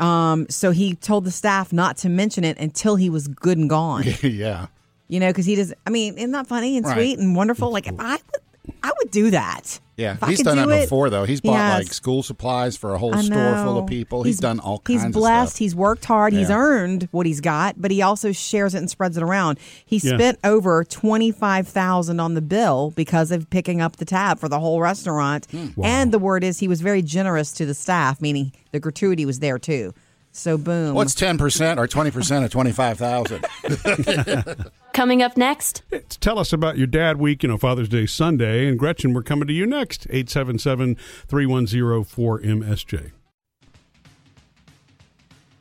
Um, 0.00 0.46
so 0.48 0.70
he 0.70 0.94
told 0.94 1.24
the 1.24 1.30
staff 1.30 1.72
not 1.72 1.96
to 1.98 2.08
mention 2.08 2.44
it 2.44 2.56
until 2.58 2.96
he 2.96 3.10
was 3.10 3.28
good 3.28 3.58
and 3.58 3.68
gone. 3.68 4.04
yeah. 4.22 4.66
You 5.08 5.20
know, 5.20 5.28
because 5.28 5.46
he 5.46 5.54
does. 5.54 5.72
I 5.86 5.90
mean, 5.90 6.14
isn't 6.18 6.32
that 6.32 6.46
funny 6.46 6.76
and 6.76 6.86
Right. 6.86 6.94
sweet 6.94 7.18
and 7.18 7.34
wonderful? 7.34 7.70
Like, 7.72 7.86
if 7.86 7.94
I 7.98 8.12
would, 8.12 8.74
I 8.82 8.92
would 8.98 9.10
do 9.10 9.30
that. 9.30 9.80
Yeah, 9.96 10.16
If 10.22 10.28
he's 10.28 10.42
done 10.42 10.58
do 10.58 10.66
that 10.66 10.78
it- 10.78 10.80
before, 10.82 11.10
though. 11.10 11.24
He's 11.24 11.40
bought 11.40 11.54
Yes. 11.54 11.78
like 11.78 11.92
school 11.92 12.22
supplies 12.22 12.76
for 12.76 12.94
a 12.94 12.98
whole 12.98 13.12
store 13.16 13.56
full 13.64 13.78
of 13.78 13.86
people. 13.88 14.22
He's, 14.22 14.38
done 14.38 14.60
all 14.60 14.78
kinds 14.78 15.02
of. 15.02 15.06
He's 15.08 15.14
blessed. 15.14 15.58
He's 15.58 15.74
worked 15.74 16.04
hard. 16.04 16.32
He's 16.34 16.50
earned 16.50 17.08
what 17.10 17.26
he's 17.26 17.40
got, 17.40 17.80
but 17.80 17.90
he 17.90 18.00
also 18.02 18.30
shares 18.30 18.74
it 18.74 18.78
and 18.78 18.88
spreads 18.88 19.16
it 19.16 19.22
around. 19.24 19.58
He 19.84 19.96
Yeah. 19.96 20.14
spent 20.14 20.38
over 20.44 20.84
twenty 20.84 21.32
five 21.32 21.66
thousand 21.66 22.20
on 22.20 22.34
the 22.34 22.40
bill 22.42 22.92
because 22.94 23.32
of 23.32 23.50
picking 23.50 23.80
up 23.80 23.96
the 23.96 24.04
tab 24.04 24.38
for 24.38 24.48
the 24.48 24.60
whole 24.60 24.80
restaurant. 24.80 25.48
Hmm. 25.50 25.68
And 25.82 26.12
the 26.12 26.18
word 26.20 26.44
is 26.44 26.60
he 26.60 26.68
was 26.68 26.80
very 26.80 27.02
generous 27.02 27.50
to 27.54 27.66
the 27.66 27.74
staff, 27.74 28.20
meaning 28.20 28.52
the 28.70 28.78
gratuity 28.78 29.24
was 29.26 29.40
there 29.40 29.58
too. 29.58 29.94
So 30.38 30.56
boom. 30.56 30.94
What's 30.94 31.16
ten 31.16 31.36
percent 31.36 31.80
or 31.80 31.88
twenty 31.88 32.12
percent 32.12 32.44
of 32.44 32.52
twenty 32.52 32.70
five 32.70 32.96
thousand? 32.96 33.44
Coming 34.92 35.20
up 35.20 35.36
next, 35.36 35.82
tell 36.20 36.38
us 36.38 36.52
about 36.52 36.78
your 36.78 36.86
dad 36.86 37.18
week, 37.18 37.42
you 37.42 37.48
know, 37.48 37.58
Father's 37.58 37.88
Day 37.88 38.06
Sunday. 38.06 38.68
And 38.68 38.78
Gretchen, 38.78 39.14
we're 39.14 39.22
coming 39.22 39.46
to 39.48 39.52
you 39.52 39.66
next. 39.66 40.06
877 40.10 40.96
310 41.26 42.04
4MSJ. 42.04 43.12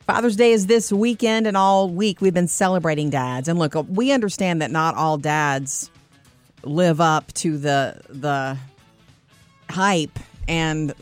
Father's 0.02 0.36
Day 0.36 0.54
is 0.54 0.66
this 0.68 0.92
weekend, 0.92 1.46
and 1.46 1.58
all 1.58 1.90
week 1.90 2.22
we've 2.22 2.34
been 2.34 2.48
celebrating 2.48 3.10
dads. 3.10 3.48
And 3.48 3.60
look, 3.60 3.76
we 3.90 4.12
understand 4.12 4.62
that 4.62 4.72
not 4.72 4.96
all 4.96 5.18
dads 5.18 5.92
live 6.64 7.02
up 7.02 7.32
to 7.34 7.58
the 7.58 8.00
the 8.10 8.58
hype 9.70 10.18
and 10.48 10.94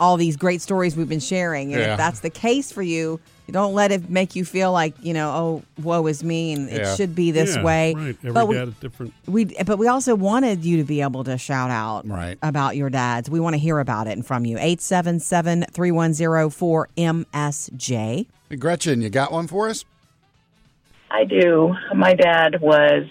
all 0.00 0.16
these 0.16 0.36
great 0.36 0.60
stories 0.62 0.96
we've 0.96 1.08
been 1.08 1.20
sharing. 1.20 1.72
And 1.72 1.80
Yeah. 1.82 1.92
if 1.92 1.98
that's 1.98 2.20
the 2.20 2.30
case 2.30 2.70
for 2.72 2.82
you, 2.82 3.18
don't 3.50 3.72
let 3.72 3.90
it 3.92 4.10
make 4.10 4.36
you 4.36 4.44
feel 4.44 4.72
like 4.72 4.94
you 5.02 5.14
know, 5.14 5.30
oh, 5.30 5.62
woe 5.82 6.06
is 6.06 6.22
me, 6.22 6.52
and 6.52 6.68
Yeah. 6.68 6.92
it 6.92 6.96
should 6.96 7.14
be 7.14 7.30
this 7.30 7.56
Yeah, 7.56 7.62
way. 7.62 7.94
Right. 7.94 8.16
Every 8.20 8.32
but 8.32 8.46
we, 8.48 8.54
dad 8.56 8.68
is 8.68 8.74
different. 8.74 9.14
we 9.26 9.46
but 9.66 9.78
we 9.78 9.88
also 9.88 10.14
wanted 10.14 10.64
you 10.66 10.76
to 10.76 10.84
be 10.84 11.00
able 11.00 11.24
to 11.24 11.38
shout 11.38 11.70
out 11.70 12.06
Right. 12.06 12.36
about 12.42 12.76
your 12.76 12.90
dads. 12.90 13.30
We 13.30 13.40
want 13.40 13.54
to 13.54 13.58
hear 13.58 13.78
about 13.78 14.06
it 14.06 14.12
and 14.12 14.26
from 14.26 14.44
you. 14.44 14.58
877-310-4MSJ. 16.98 18.26
Hey, 18.50 18.56
Gretchen, 18.56 19.00
you 19.02 19.08
got 19.10 19.32
one 19.32 19.46
for 19.46 19.68
us? 19.68 19.84
I 21.10 21.24
do. 21.24 21.74
My 21.94 22.14
dad 22.14 22.60
was 22.60 23.04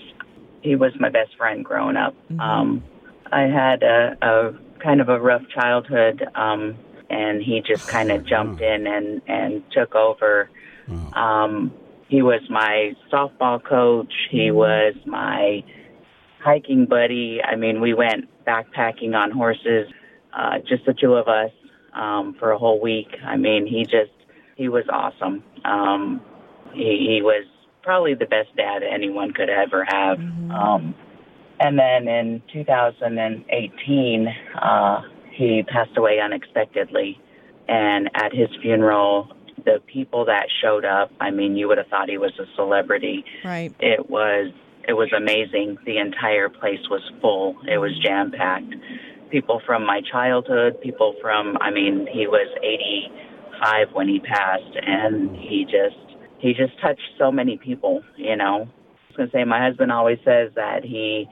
he 0.62 0.76
was 0.76 0.92
my 1.00 1.10
best 1.10 1.36
friend 1.38 1.64
growing 1.66 1.96
up. 1.96 2.14
Um, 2.40 2.84
I 3.32 3.42
had 3.44 3.82
a, 3.84 4.16
a 4.22 4.54
kind 4.82 5.02
of 5.02 5.10
a 5.10 5.20
rough 5.20 5.44
childhood, 5.54 6.24
um, 6.36 6.78
and 7.10 7.42
he 7.42 7.62
just 7.62 7.88
kind 7.88 8.12
of 8.12 8.26
jumped 8.26 8.62
in 8.62 8.88
and 8.88 9.22
and 9.28 9.64
took 9.72 9.96
over. 9.96 10.50
Um, 11.14 11.74
he 12.08 12.22
was 12.22 12.42
my 12.50 12.94
softball 13.12 13.64
coach. 13.64 14.14
He 14.32 14.52
was 14.52 14.96
my 15.06 15.64
hiking 16.40 16.86
buddy. 16.86 17.42
I 17.44 17.56
mean, 17.56 17.82
we 17.82 17.94
went 17.94 18.30
backpacking 18.46 19.14
on 19.14 19.32
horses, 19.32 19.88
uh, 20.34 20.60
just 20.60 20.86
the 20.86 20.94
two 20.94 21.16
of 21.16 21.28
us, 21.28 21.52
um, 21.94 22.36
for 22.40 22.52
a 22.52 22.58
whole 22.58 22.80
week. 22.80 23.10
I 23.26 23.36
mean, 23.36 23.68
he 23.68 23.84
just 23.84 24.12
he 24.56 24.70
was 24.70 24.86
awesome. 24.90 25.44
Um, 25.66 26.22
he, 26.74 27.16
he 27.16 27.22
was 27.22 27.46
probably 27.84 28.14
the 28.14 28.26
best 28.26 28.56
dad 28.56 28.84
anyone 28.84 29.34
could 29.34 29.50
ever 29.50 29.84
have. 29.86 30.20
Um, 30.20 30.96
and 31.60 31.78
then 31.78 32.08
in 32.08 32.42
2018, 32.54 34.28
uh, 34.62 35.02
he 35.32 35.64
passed 35.64 35.98
away 35.98 36.20
unexpectedly. 36.20 37.20
And 37.68 38.10
at 38.14 38.34
his 38.34 38.50
funeral, 38.62 39.30
the 39.66 39.80
people 39.88 40.26
that 40.26 40.48
showed 40.62 40.86
up, 40.86 41.12
I 41.20 41.32
mean, 41.32 41.56
you 41.56 41.68
would 41.68 41.78
have 41.78 41.88
thought 41.88 42.10
he 42.10 42.18
was 42.18 42.32
a 42.40 42.46
celebrity. 42.56 43.26
Right. 43.44 43.74
It 43.80 44.10
was 44.10 44.52
it 44.88 44.94
was 44.94 45.12
amazing. 45.12 45.78
The 45.86 45.98
entire 45.98 46.48
place 46.48 46.80
was 46.90 47.02
full. 47.22 47.58
It 47.68 47.78
was 47.78 47.92
jam 48.00 48.32
packed. 48.32 48.74
People 49.30 49.62
from 49.66 49.86
my 49.86 50.02
childhood, 50.10 50.80
people 50.82 51.16
from 51.22 51.58
I 51.60 51.72
mean, 51.72 52.08
he 52.10 52.28
was 52.28 52.48
85 52.64 53.90
when 53.94 54.08
he 54.08 54.20
passed 54.20 54.78
and 54.82 55.36
he 55.36 55.66
just 55.66 56.18
he 56.40 56.54
just 56.54 56.80
touched 56.80 57.02
so 57.18 57.32
many 57.32 57.58
people, 57.58 58.04
you 58.16 58.36
know. 58.36 58.70
I 59.18 59.22
was 59.22 59.30
going 59.30 59.30
to 59.30 59.38
say 59.38 59.44
my 59.50 59.62
husband 59.66 59.92
always 59.92 60.20
says 60.24 60.52
that 60.56 60.84
he 60.84 61.28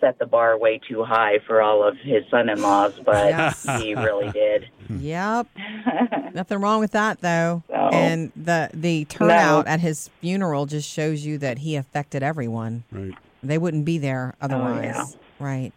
set 0.00 0.18
the 0.18 0.26
bar 0.26 0.58
way 0.58 0.78
too 0.88 1.02
high 1.04 1.38
for 1.46 1.62
all 1.62 1.82
of 1.86 1.96
his 1.98 2.22
son-in-laws, 2.30 3.00
but 3.04 3.28
Yes. 3.28 3.66
he 3.80 3.94
really 3.94 4.30
did. 4.30 4.68
Yep. 4.88 5.48
Nothing 6.34 6.60
wrong 6.60 6.78
with 6.78 6.92
that 6.92 7.20
though. 7.20 7.64
So- 7.68 7.74
and 7.74 8.30
the 8.36 8.70
the 8.72 9.04
turnout 9.06 9.66
at 9.66 9.80
his 9.80 10.10
funeral 10.20 10.66
just 10.66 10.88
shows 10.88 11.26
you 11.26 11.38
that 11.38 11.58
he 11.58 11.74
affected 11.74 12.22
everyone. 12.22 12.84
Right. 12.92 13.12
They 13.42 13.58
wouldn't 13.58 13.84
be 13.84 13.98
there 13.98 14.34
oh, 14.40 14.44
otherwise. 14.44 14.84
yeah. 14.84 15.04
Right. 15.44 15.72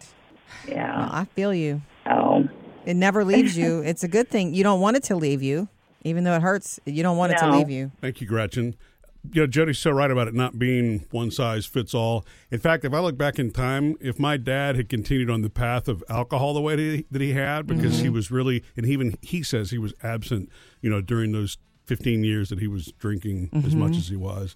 Well, 0.68 0.76
Yeah. 0.76 1.10
I 1.12 1.26
feel 1.34 1.54
you. 1.56 1.82
Oh. 2.06 2.48
It 2.86 2.94
never 2.96 3.26
leaves 3.26 3.58
you. 3.58 3.80
It's 3.82 4.04
a 4.04 4.08
good 4.08 4.30
thing. 4.30 4.54
You 4.54 4.64
don't 4.64 4.80
want 4.80 4.96
it 4.98 5.04
to 5.06 5.16
leave 5.16 5.42
you. 5.42 5.68
Even 6.04 6.24
though 6.24 6.36
it 6.36 6.42
hurts, 6.44 6.80
you 6.86 7.02
don't 7.02 7.18
want 7.18 7.32
it 7.34 7.40
to 7.40 7.50
leave 7.52 7.70
you. 7.72 7.92
Thank 8.00 8.22
you, 8.22 8.28
Gretchen. 8.28 8.76
You 9.32 9.42
know, 9.42 9.48
Jody's 9.48 9.80
so 9.80 9.92
right 9.92 10.10
about 10.10 10.28
it 10.28 10.34
not 10.34 10.58
being 10.58 11.06
one 11.12 11.30
size 11.32 11.66
fits 11.66 11.94
all. 11.94 12.26
In 12.52 12.60
fact, 12.60 12.86
if 12.86 12.94
I 12.94 13.00
look 13.00 13.18
back 13.18 13.38
in 13.38 13.52
time, 13.52 13.96
if 14.00 14.18
my 14.18 14.38
dad 14.38 14.76
had 14.76 14.90
continued 14.90 15.30
on 15.30 15.42
the 15.42 15.50
path 15.50 15.88
of 15.88 16.04
alcohol 16.10 16.54
the 16.54 16.62
way 16.62 16.76
that 16.76 16.82
he, 16.82 17.06
that 17.12 17.22
he 17.22 17.34
had, 17.34 17.68
because 17.68 18.00
he 18.00 18.06
mm-hmm. 18.06 18.14
was 18.14 18.32
really, 18.32 18.64
and 18.78 18.86
even 18.86 19.16
he 19.22 19.44
says 19.44 19.72
he 19.72 19.78
was 19.78 19.94
absent, 20.04 20.50
you 20.82 20.90
know, 20.90 21.02
during 21.02 21.32
those 21.32 21.58
15 21.86 22.24
years 22.24 22.50
that 22.50 22.60
he 22.60 22.68
was 22.68 22.94
drinking 23.00 23.50
as 23.54 23.76
much 23.76 23.92
mm-hmm. 23.92 24.00
as 24.00 24.08
he 24.08 24.16
was, 24.16 24.56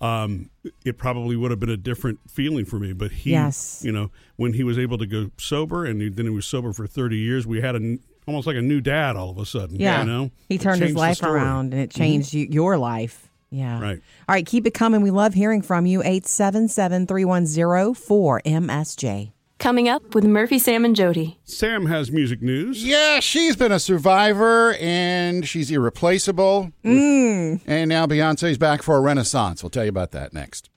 um, 0.00 0.48
it 0.84 0.96
probably 0.96 1.36
would 1.36 1.50
have 1.50 1.60
been 1.60 1.70
a 1.70 1.76
different 1.76 2.18
feeling 2.28 2.64
for 2.64 2.78
me. 2.78 2.92
But 2.92 3.12
he, 3.12 3.32
Yes. 3.32 3.82
you 3.84 3.92
know, 3.92 4.10
when 4.36 4.54
he 4.54 4.64
was 4.64 4.78
able 4.78 4.98
to 4.98 5.06
go 5.06 5.30
sober 5.38 5.84
and 5.84 6.00
he, 6.00 6.08
then 6.08 6.24
he 6.24 6.30
was 6.30 6.46
sober 6.46 6.72
for 6.72 6.86
30 6.86 7.16
years, 7.16 7.46
we 7.46 7.60
had 7.60 7.76
a, 7.76 7.98
almost 8.26 8.46
like 8.46 8.56
a 8.56 8.62
new 8.62 8.80
dad 8.80 9.16
all 9.16 9.30
of 9.30 9.38
a 9.38 9.46
sudden. 9.46 9.76
Yeah. 9.78 10.00
You 10.00 10.06
know, 10.06 10.30
He 10.48 10.58
turned 10.58 10.80
his 10.82 10.94
life 10.94 11.22
around 11.22 11.74
and 11.74 11.82
it 11.82 11.90
mm-hmm. 11.90 11.98
changed 11.98 12.34
you, 12.34 12.46
your 12.50 12.78
life. 12.78 13.29
Yeah. 13.50 13.80
Right. 13.80 14.00
All 14.28 14.34
right. 14.34 14.46
Keep 14.46 14.66
it 14.66 14.74
coming. 14.74 15.02
We 15.02 15.10
love 15.10 15.34
hearing 15.34 15.62
from 15.62 15.84
you. 15.86 16.00
877 16.02 17.06
310 17.06 17.94
4MSJ. 17.94 19.32
coming 19.58 19.88
up 19.88 20.14
with 20.14 20.24
Murphy, 20.24 20.58
Sam, 20.58 20.84
and 20.84 20.94
Jody. 20.96 21.38
Sam 21.44 21.86
has 21.86 22.10
music 22.10 22.40
news. 22.42 22.84
Yeah, 22.84 23.20
she's 23.20 23.56
been 23.56 23.72
a 23.72 23.78
survivor 23.80 24.74
and 24.80 25.46
she's 25.46 25.70
irreplaceable. 25.70 26.70
Mm. 26.84 27.60
And 27.66 27.88
now 27.88 28.06
Beyonce's 28.06 28.56
back 28.56 28.82
for 28.82 28.96
a 28.96 29.00
renaissance. 29.00 29.62
We'll 29.62 29.70
tell 29.70 29.84
you 29.84 29.90
about 29.90 30.12
that 30.12 30.32
next. 30.32 30.70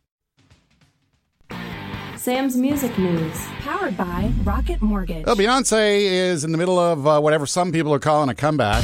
Sam's 2.17 2.55
music 2.55 2.97
news. 2.97 3.37
Powered 3.59 3.97
by 3.97 4.31
Rocket 4.43 4.81
Mortgage. 4.81 5.25
Well, 5.25 5.35
Beyonce 5.35 6.01
is 6.01 6.43
in 6.45 6.51
the 6.53 6.57
middle 6.57 6.79
of 6.79 7.05
uh, 7.05 7.19
whatever 7.19 7.45
some 7.45 7.71
people 7.71 7.93
are 7.93 7.99
calling 7.99 8.29
a 8.29 8.35
comeback, 8.35 8.83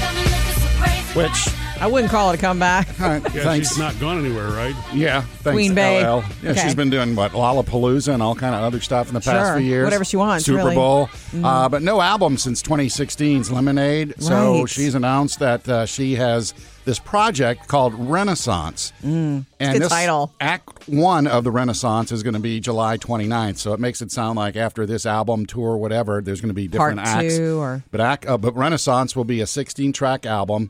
which 1.16 1.48
I 1.82 1.88
wouldn't 1.88 2.12
call 2.12 2.32
it 2.32 2.36
a 2.36 2.38
comeback. 2.38 2.88
All 3.00 3.08
right, 3.08 3.24
Yeah, 3.34 3.44
thanks. 3.44 3.70
she's 3.70 3.78
not 3.78 3.98
gone 4.00 4.20
anywhere, 4.24 4.50
right? 4.50 4.76
Yeah, 4.94 5.22
thanks, 5.22 5.56
Queen 5.56 5.74
Bey. 5.74 6.02
LL. 6.06 6.24
Yeah, 6.44 6.52
Okay. 6.52 6.62
she's 6.62 6.76
been 6.76 6.90
doing 6.90 7.16
what 7.16 7.32
Lollapalooza 7.32 8.14
and 8.14 8.22
all 8.22 8.36
kind 8.36 8.54
of 8.54 8.62
other 8.62 8.82
stuff 8.82 9.08
in 9.08 9.14
the 9.14 9.22
past 9.22 9.48
Sure. 9.52 9.58
few 9.60 9.66
years. 9.68 9.86
Whatever 9.86 10.04
she 10.04 10.18
wants, 10.18 10.46
Super 10.46 10.58
really. 10.58 10.76
Mm-hmm. 10.76 11.42
Bowl, 11.42 11.50
uh, 11.50 11.70
but 11.70 11.82
no 11.82 12.02
album 12.02 12.38
since 12.38 12.62
2016's 12.62 13.50
Lemonade. 13.52 14.14
So 14.22 14.60
Right. 14.60 14.70
she's 14.70 14.94
announced 14.94 15.40
that 15.40 15.68
uh, 15.70 15.86
she 15.86 16.16
has 16.16 16.54
this 16.86 17.00
project 17.00 17.68
called 17.68 17.94
Renaissance. 17.98 18.92
Mm, 19.06 19.46
and 19.60 19.74
good 19.74 19.82
this 19.84 19.90
title. 19.90 20.34
Act 20.42 20.88
one 20.90 21.28
of 21.28 21.44
the 21.44 21.52
Renaissance 21.52 22.12
is 22.12 22.24
going 22.24 22.34
to 22.34 22.40
be 22.40 22.60
July 22.60 22.98
29th. 22.98 23.58
So 23.58 23.74
it 23.74 23.80
makes 23.80 24.02
it 24.02 24.12
sound 24.12 24.38
like 24.38 24.56
after 24.56 24.86
this 24.86 25.06
album 25.06 25.46
tour, 25.46 25.78
whatever, 25.78 26.20
there's 26.22 26.42
going 26.42 26.50
to 26.50 26.54
be 26.56 26.68
different 26.68 26.98
Part 27.00 27.24
acts. 27.26 27.38
two 27.38 27.60
or- 27.60 27.84
But 27.92 28.02
act, 28.02 28.28
uh, 28.28 28.38
but 28.38 28.56
Renaissance 28.56 29.16
will 29.16 29.24
be 29.24 29.40
a 29.40 29.48
16 29.48 29.94
track 29.94 30.26
album. 30.26 30.70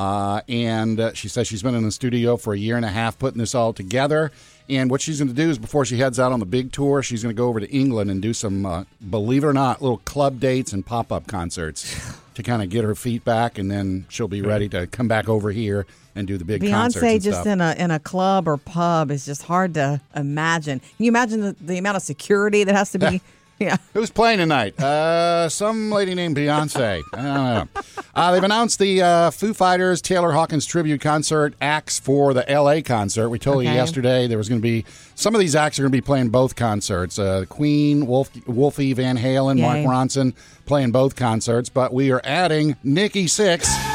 Uh, 0.00 0.40
and 0.48 0.98
uh, 0.98 1.12
she 1.12 1.28
says 1.28 1.46
she's 1.46 1.62
been 1.62 1.74
in 1.74 1.82
the 1.82 1.92
studio 1.92 2.38
for 2.38 2.54
a 2.54 2.58
year 2.58 2.76
and 2.76 2.86
a 2.86 2.90
half 2.90 3.18
putting 3.18 3.38
this 3.38 3.54
all 3.54 3.74
together. 3.74 4.32
And 4.66 4.90
what 4.90 5.02
she's 5.02 5.18
going 5.18 5.28
to 5.28 5.34
do 5.34 5.50
is 5.50 5.58
before 5.58 5.84
she 5.84 5.98
heads 5.98 6.18
out 6.18 6.32
on 6.32 6.40
the 6.40 6.46
big 6.46 6.72
tour, 6.72 7.02
she's 7.02 7.22
going 7.22 7.34
to 7.34 7.38
go 7.38 7.48
over 7.48 7.60
to 7.60 7.70
England 7.70 8.10
and 8.10 8.22
do 8.22 8.32
some, 8.32 8.64
uh, 8.64 8.84
believe 9.10 9.44
it 9.44 9.48
or 9.48 9.52
not, 9.52 9.82
little 9.82 9.98
club 9.98 10.40
dates 10.40 10.72
and 10.72 10.86
pop 10.86 11.12
up 11.12 11.26
concerts 11.26 12.16
to 12.34 12.42
kind 12.42 12.62
of 12.62 12.70
get 12.70 12.82
her 12.82 12.94
feet 12.94 13.26
back. 13.26 13.58
And 13.58 13.70
then 13.70 14.06
she'll 14.08 14.26
be 14.26 14.40
ready 14.40 14.70
to 14.70 14.86
come 14.86 15.06
back 15.06 15.28
over 15.28 15.50
here 15.50 15.86
and 16.14 16.26
do 16.26 16.38
the 16.38 16.46
big 16.46 16.62
concerts. 16.66 17.04
Beyonce 17.04 17.22
just 17.22 17.40
stuff. 17.42 17.46
in 17.46 17.60
a 17.60 17.74
in 17.76 17.90
a 17.90 17.98
club 17.98 18.48
or 18.48 18.56
pub 18.56 19.10
is 19.10 19.26
just 19.26 19.42
hard 19.42 19.74
to 19.74 20.00
imagine. 20.16 20.78
Can 20.78 21.04
you 21.04 21.10
imagine 21.10 21.40
the, 21.42 21.56
the 21.60 21.76
amount 21.76 21.98
of 21.98 22.02
security 22.02 22.64
that 22.64 22.74
has 22.74 22.92
to 22.92 22.98
be? 22.98 23.20
yeah. 23.64 23.76
Who's 23.92 24.10
playing 24.10 24.38
tonight? 24.38 24.80
Uh, 24.80 25.48
some 25.50 25.90
lady 25.90 26.14
named 26.14 26.34
Beyonce. 26.36 27.02
I 27.12 27.16
don't 27.16 27.24
know. 27.24 27.68
Uh, 28.14 28.32
they've 28.32 28.42
announced 28.42 28.78
the 28.78 29.02
uh, 29.02 29.30
Foo 29.30 29.52
Fighters 29.52 30.00
Taylor 30.00 30.32
Hawkins 30.32 30.64
tribute 30.64 31.00
concert 31.02 31.54
acts 31.60 32.00
for 32.00 32.32
the 32.32 32.48
L.A. 32.50 32.80
concert. 32.82 33.28
We 33.28 33.38
told 33.38 33.62
you 33.64 33.68
Okay. 33.70 33.76
yesterday 33.76 34.26
there 34.26 34.38
was 34.38 34.48
going 34.48 34.60
to 34.60 34.62
be 34.62 34.84
some 35.14 35.34
of 35.34 35.40
these 35.40 35.54
acts 35.54 35.78
are 35.78 35.82
going 35.82 35.92
to 35.92 35.96
be 35.96 36.00
playing 36.00 36.30
both 36.30 36.56
concerts. 36.56 37.18
Uh, 37.18 37.44
Queen, 37.50 38.06
Wolf, 38.06 38.30
Wolfie 38.46 38.94
Van 38.94 39.18
Halen, 39.18 39.60
Mark 39.60 39.76
Yay. 39.76 39.84
Ronson 39.84 40.34
playing 40.64 40.90
both 40.92 41.14
concerts, 41.14 41.68
but 41.68 41.92
we 41.92 42.10
are 42.10 42.22
adding 42.24 42.76
Nikki 42.82 43.26
Sixx. 43.26 43.89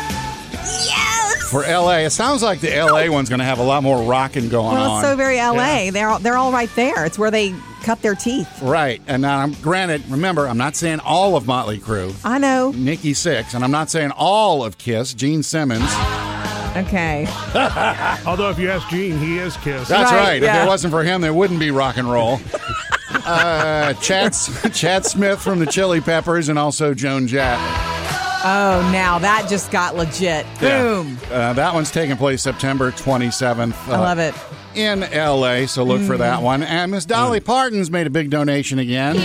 For 1.49 1.61
LA, 1.61 1.97
it 1.99 2.09
sounds 2.09 2.41
like 2.41 2.59
the 2.59 2.69
LA 2.75 3.07
one's 3.09 3.29
going 3.29 3.39
to 3.39 3.45
have 3.45 3.59
a 3.59 3.63
lot 3.63 3.83
more 3.83 4.01
rocking 4.03 4.49
going 4.49 4.73
Well, 4.75 4.91
on. 4.91 4.99
it's 5.03 5.07
so 5.11 5.15
very 5.15 5.37
LA. 5.37 5.91
They're 5.91 6.09
all, 6.09 6.19
they're 6.19 6.37
all 6.37 6.51
right 6.51 6.69
there. 6.75 7.05
It's 7.05 7.19
where 7.19 7.29
they 7.31 7.53
cut 7.83 8.01
their 8.01 8.15
teeth. 8.15 8.49
right, 8.63 8.99
and 9.05 9.21
now, 9.21 9.37
I'm 9.39 9.53
granted, 9.61 10.01
remember, 10.09 10.47
I'm 10.47 10.57
not 10.57 10.75
saying 10.75 11.01
all 11.01 11.35
of 11.35 11.45
Motley 11.45 11.77
Crue. 11.77 12.15
I 12.25 12.39
know. 12.39 12.71
Nikki 12.71 13.13
Sixx, 13.13 13.53
and 13.53 13.63
I'm 13.63 13.69
not 13.71 13.91
saying 13.91 14.11
all 14.17 14.63
of 14.65 14.77
Kiss. 14.79 15.13
Gene 15.13 15.43
Simmons. 15.43 15.83
Okay. 16.75 17.25
Although, 18.25 18.49
if 18.49 18.57
you 18.59 18.69
ask 18.71 18.89
Gene, 18.89 19.17
he 19.19 19.37
is 19.37 19.55
Kiss. 19.57 19.87
That's 19.87 20.11
Right, 20.11 20.41
right. 20.41 20.43
If 20.43 20.63
it 20.63 20.67
wasn't 20.67 20.91
for 20.91 21.03
him, 21.03 21.21
there 21.21 21.33
wouldn't 21.33 21.59
be 21.59 21.69
rock 21.71 21.97
and 21.97 22.11
roll. 22.11 22.39
uh, 23.11 23.93
Chad 23.93 24.33
Chad 24.73 25.05
Smith 25.05 25.39
from 25.41 25.59
the 25.59 25.67
Chili 25.67 26.01
Peppers, 26.01 26.49
and 26.49 26.57
also 26.59 26.93
Joan 26.95 27.27
Jett. 27.27 27.59
Oh, 28.47 28.87
now 28.91 29.17
that 29.17 29.47
just 29.49 29.71
got 29.71 29.95
legit. 29.95 30.45
Boom. 30.59 31.17
Uh, 31.31 31.53
that 31.53 31.73
one's 31.73 31.89
taking 31.89 32.15
place 32.15 32.43
September 32.43 32.91
27th. 32.91 33.73
Uh, 33.87 33.93
I 33.93 33.97
love 33.97 34.19
it. 34.19 34.35
In 34.75 35.01
L.A., 35.03 35.65
so 35.65 35.83
look 35.83 36.01
for 36.01 36.13
Mm. 36.15 36.19
that 36.19 36.41
one. 36.43 36.61
And 36.61 36.91
Miss 36.91 37.05
Dolly 37.05 37.39
Parton's 37.39 37.89
made 37.89 38.05
a 38.05 38.09
big 38.11 38.29
donation 38.29 38.77
again. 38.77 39.15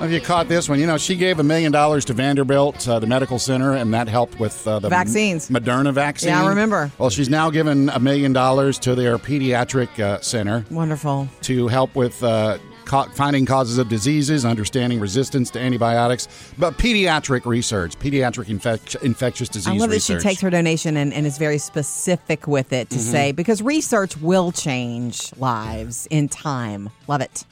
Have 0.00 0.12
you 0.12 0.20
caught 0.20 0.48
this 0.48 0.68
one? 0.68 0.78
You 0.78 0.86
know, 0.86 0.98
she 0.98 1.16
gave 1.16 1.38
a 1.40 1.42
million 1.42 1.72
dollars 1.72 2.04
to 2.04 2.12
Vanderbilt, 2.12 2.86
uh, 2.86 2.98
the 3.00 3.06
medical 3.06 3.38
center, 3.38 3.72
and 3.72 3.92
that 3.94 4.06
helped 4.06 4.38
with 4.38 4.66
uh, 4.68 4.78
the 4.78 4.88
Vaccines. 4.88 5.48
Moderna 5.48 5.92
vaccine. 5.92 6.28
Yeah, 6.30 6.44
I 6.44 6.48
remember. 6.50 6.92
Well, 6.98 7.10
she's 7.10 7.28
now 7.28 7.50
given 7.50 7.88
a 7.88 7.98
million 7.98 8.32
dollars 8.32 8.78
to 8.80 8.94
their 8.94 9.18
pediatric 9.18 9.98
uh, 9.98 10.20
center 10.20 10.64
Wonderful. 10.70 11.28
to 11.42 11.66
help 11.68 11.96
with 11.96 12.22
uh, 12.22 12.58
ca- 12.58 12.60
finding 12.88 13.46
causes 13.46 13.78
of 13.78 13.88
diseases, 13.88 14.44
understanding 14.44 14.98
resistance 15.00 15.50
to 15.50 15.60
antibiotics, 15.60 16.26
but 16.58 16.76
pediatric 16.78 17.44
research, 17.46 17.98
pediatric 17.98 18.48
infect- 18.48 18.96
infectious 18.96 19.48
disease 19.48 19.68
I 19.68 19.76
love 19.76 19.90
that 19.90 20.02
she 20.02 20.16
takes 20.18 20.40
her 20.40 20.50
donation 20.50 20.96
and, 20.96 21.12
and 21.12 21.26
is 21.26 21.38
very 21.38 21.58
specific 21.58 22.46
with 22.46 22.72
it 22.72 22.90
to 22.90 22.96
Mm-hmm. 22.96 23.10
say, 23.12 23.32
because 23.32 23.62
research 23.62 24.16
will 24.16 24.50
change 24.52 25.30
lives 25.36 26.06
in 26.10 26.28
time. 26.28 26.90
Love 27.06 27.20
it. 27.20 27.44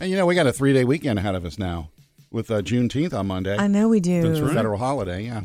and 0.00 0.10
you 0.10 0.16
know, 0.16 0.26
we 0.26 0.34
got 0.34 0.46
a 0.46 0.52
three 0.52 0.72
day 0.72 0.84
weekend 0.84 1.18
ahead 1.18 1.34
of 1.34 1.44
us 1.44 1.58
now 1.58 1.88
with 2.30 2.50
uh, 2.50 2.60
Juneteenth 2.60 3.14
on 3.14 3.28
Monday. 3.28 3.56
I 3.56 3.66
know 3.66 3.88
we 3.88 4.00
do. 4.00 4.22
That's 4.28 4.40
right. 4.40 4.52
Federal 4.54 4.78
holiday, 4.78 5.24
yeah. 5.24 5.42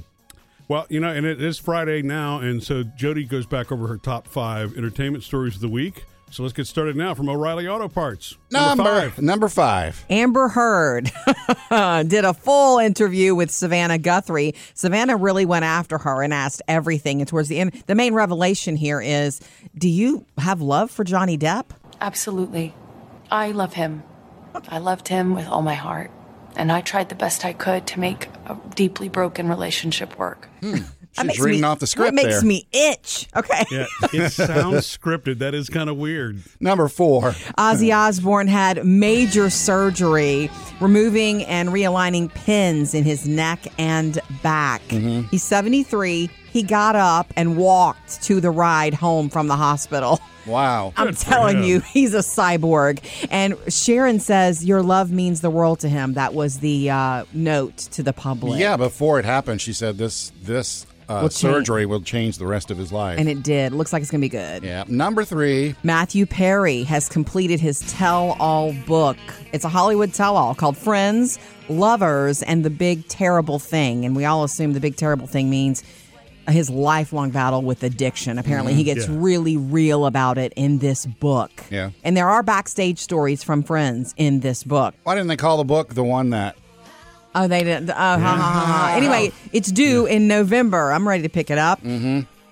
Well, 0.67 0.85
you 0.89 0.99
know, 0.99 1.09
and 1.09 1.25
it 1.25 1.41
is 1.41 1.57
Friday 1.57 2.01
now, 2.01 2.39
and 2.39 2.63
so 2.63 2.83
Jody 2.83 3.25
goes 3.25 3.45
back 3.45 3.71
over 3.71 3.87
her 3.87 3.97
top 3.97 4.27
five 4.27 4.77
entertainment 4.77 5.23
stories 5.23 5.55
of 5.55 5.61
the 5.61 5.67
week. 5.67 6.05
So 6.31 6.43
let's 6.43 6.53
get 6.53 6.65
started 6.65 6.95
now 6.95 7.13
from 7.13 7.27
O'Reilly 7.27 7.67
Auto 7.67 7.89
Parts. 7.89 8.37
Number 8.51 8.83
five. 8.83 9.21
number 9.21 9.49
five. 9.49 10.05
Amber 10.09 10.47
Heard 10.47 11.11
did 11.69 12.23
a 12.23 12.33
full 12.33 12.79
interview 12.79 13.35
with 13.35 13.51
Savannah 13.51 13.97
Guthrie. 13.97 14.55
Savannah 14.73 15.17
really 15.17 15.45
went 15.45 15.65
after 15.65 15.97
her 15.97 16.23
and 16.23 16.33
asked 16.33 16.61
everything. 16.69 17.19
And 17.19 17.27
towards 17.27 17.49
the 17.49 17.59
end, 17.59 17.83
the 17.85 17.95
main 17.95 18.13
revelation 18.13 18.77
here 18.77 19.01
is 19.01 19.41
do 19.77 19.89
you 19.89 20.25
have 20.37 20.61
love 20.61 20.89
for 20.89 21.03
Johnny 21.03 21.37
Depp? 21.37 21.65
Absolutely. 21.99 22.73
I 23.29 23.51
love 23.51 23.73
him. 23.73 24.03
I 24.69 24.77
loved 24.79 25.09
him 25.09 25.35
with 25.35 25.47
all 25.47 25.61
my 25.61 25.75
heart. 25.75 26.11
And 26.55 26.71
I 26.71 26.79
tried 26.79 27.09
the 27.09 27.15
best 27.15 27.43
I 27.43 27.51
could 27.51 27.87
to 27.87 27.99
make 27.99 28.27
a 28.45 28.57
deeply 28.75 29.09
broken 29.09 29.49
relationship 29.49 30.17
work. 30.17 30.47
That 30.61 31.00
She's 31.13 31.25
makes 31.25 31.39
reading 31.39 31.61
me- 31.61 31.67
off 31.67 31.79
the 31.79 31.87
script 31.87 32.15
That 32.15 32.23
makes 32.23 32.39
there. 32.39 32.47
me 32.47 32.67
itch. 32.71 33.27
Okay. 33.35 33.65
Yeah, 33.69 33.85
it 34.13 34.29
sounds 34.31 34.97
scripted. 34.97 35.39
That 35.39 35.53
is 35.53 35.69
kind 35.69 35.89
of 35.89 35.97
weird. 35.97 36.41
Number 36.59 36.87
four. 36.87 37.31
Ozzy 37.57 37.93
Osbourne 37.95 38.47
had 38.47 38.85
major 38.85 39.49
surgery, 39.49 40.49
removing 40.79 41.43
and 41.45 41.69
realigning 41.69 42.33
pins 42.33 42.93
in 42.93 43.03
his 43.03 43.27
neck 43.27 43.59
and 43.77 44.19
back. 44.41 44.81
Mm-hmm. 44.89 45.27
He's 45.29 45.43
73. 45.43 46.29
He 46.51 46.63
got 46.63 46.95
up 46.95 47.31
and 47.35 47.57
walked 47.57 48.21
to 48.23 48.39
the 48.41 48.51
ride 48.51 48.93
home 48.93 49.29
from 49.29 49.47
the 49.47 49.55
hospital. 49.55 50.19
Wow. 50.47 50.91
I'm 50.97 51.07
Good 51.07 51.17
telling 51.17 51.63
you, 51.63 51.81
he's 51.81 52.13
a 52.15 52.19
cyborg. 52.19 52.99
And 53.29 53.55
Sharon 53.71 54.19
says, 54.19 54.65
Your 54.65 54.81
love 54.81 55.11
means 55.11 55.41
the 55.41 55.51
world 55.51 55.81
to 55.81 55.87
him. 55.87 56.13
That 56.13 56.33
was 56.33 56.59
the 56.61 56.89
uh, 56.89 57.25
note 57.31 57.77
to 57.77 58.01
the 58.01 58.11
public. 58.11 58.59
Yeah, 58.59 58.75
before 58.75 59.19
it 59.19 59.25
happened, 59.25 59.61
she 59.61 59.71
said 59.71 59.97
this 59.99 60.31
this 60.41 60.87
uh, 61.11 61.29
surgery 61.29 61.85
will 61.85 62.01
change 62.01 62.37
the 62.37 62.45
rest 62.47 62.71
of 62.71 62.77
his 62.77 62.91
life. 62.91 63.19
And 63.19 63.27
it 63.29 63.43
did. 63.43 63.73
Looks 63.73 63.91
like 63.93 64.01
it's 64.01 64.11
going 64.11 64.21
to 64.21 64.25
be 64.25 64.29
good. 64.29 64.63
yeah. 64.63 64.83
Number 64.87 65.23
three. 65.23 65.75
Matthew 65.83 66.25
Perry 66.25 66.83
has 66.83 67.09
completed 67.09 67.59
his 67.59 67.79
tell 67.91 68.35
all 68.39 68.73
book. 68.85 69.17
It's 69.53 69.65
a 69.65 69.69
Hollywood 69.69 70.13
tell 70.13 70.37
all 70.37 70.55
called 70.55 70.77
Friends, 70.77 71.39
Lovers, 71.69 72.41
and 72.43 72.63
the 72.65 72.69
Big 72.69 73.07
Terrible 73.07 73.59
Thing. 73.59 74.05
And 74.05 74.15
we 74.15 74.25
all 74.25 74.43
assume 74.43 74.73
the 74.73 74.79
big 74.79 74.95
terrible 74.95 75.27
thing 75.27 75.49
means 75.49 75.83
his 76.49 76.69
lifelong 76.69 77.29
battle 77.29 77.61
with 77.61 77.83
addiction. 77.83 78.37
Apparently, 78.39 78.73
he 78.73 78.83
gets 78.83 79.07
Yeah. 79.07 79.15
really 79.17 79.57
real 79.57 80.05
about 80.05 80.37
it 80.37 80.51
in 80.55 80.79
this 80.79 81.05
book. 81.05 81.51
Yeah. 81.69 81.91
And 82.03 82.17
there 82.17 82.27
are 82.27 82.41
backstage 82.43 82.97
stories 82.99 83.43
from 83.43 83.61
friends 83.63 84.13
in 84.17 84.39
this 84.39 84.63
book. 84.63 84.95
Why 85.03 85.13
didn't 85.15 85.27
they 85.27 85.37
call 85.37 85.57
the 85.57 85.63
book 85.63 85.93
the 85.93 86.03
one 86.03 86.31
that? 86.31 86.55
Oh, 87.33 87.47
they 87.47 87.63
didn't. 87.63 87.89
Oh, 87.89 87.93
ha, 87.93 88.17
ha, 88.17 88.35
ha, 88.35 88.65
ha. 88.65 88.93
Anyway, 88.97 89.31
it's 89.53 89.71
due 89.71 90.05
in 90.05 90.27
November. 90.27 90.91
I'm 90.91 91.07
ready 91.07 91.23
to 91.23 91.29
pick 91.29 91.49
it 91.49 91.57
up. 91.57 91.81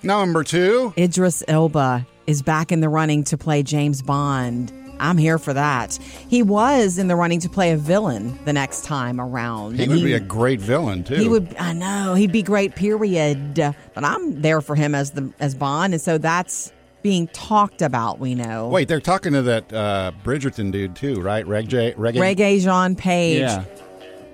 Number 0.04 0.44
two. 0.44 0.94
Idris 0.98 1.44
Elba 1.48 2.06
is 2.28 2.42
back 2.42 2.72
in 2.72 2.80
the 2.80 2.90
running 2.90 3.24
to 3.26 3.38
play 3.38 3.64
James 3.64 4.02
Bond. 4.02 4.72
I'm 5.02 5.18
here 5.18 5.38
for 5.38 5.54
that. 5.54 5.96
He 6.28 6.44
was 6.44 6.98
in 6.98 7.08
the 7.08 7.16
running 7.16 7.40
to 7.42 7.50
play 7.50 7.72
a 7.72 7.78
villain 7.78 8.38
the 8.46 8.52
next 8.54 8.84
time 8.84 9.20
around. 9.22 9.78
He 9.78 9.84
and 9.84 9.92
would 9.94 10.04
be 10.04 10.14
a 10.14 10.20
great 10.20 10.60
villain 10.60 11.04
too. 11.06 11.16
he 11.16 11.28
would. 11.28 11.56
I 11.58 11.72
know 11.74 12.16
he'd 12.16 12.32
be 12.34 12.42
great. 12.44 12.76
Period. 12.76 13.54
But 13.56 14.04
I'm 14.04 14.42
there 14.42 14.60
for 14.62 14.76
him 14.76 14.94
as 14.96 15.12
the 15.12 15.32
as 15.40 15.56
Bond, 15.56 15.94
and 15.94 16.02
so 16.02 16.18
that's 16.18 16.74
being 17.02 17.28
talked 17.28 17.82
about. 17.82 18.20
We 18.20 18.36
know. 18.36 18.68
Wait, 18.68 18.90
they're 18.90 19.00
talking 19.00 19.32
to 19.34 19.42
that 19.44 19.72
uh, 19.72 20.12
Bridgerton 20.24 20.70
dude 20.74 20.98
too, 20.98 21.22
right? 21.22 21.48
Reg 21.48 21.70
J. 21.70 21.94
Reg- 21.96 22.16
Reggae 22.16 22.62
Jean 22.62 22.96
Page. 22.98 23.40
Yeah, 23.40 23.64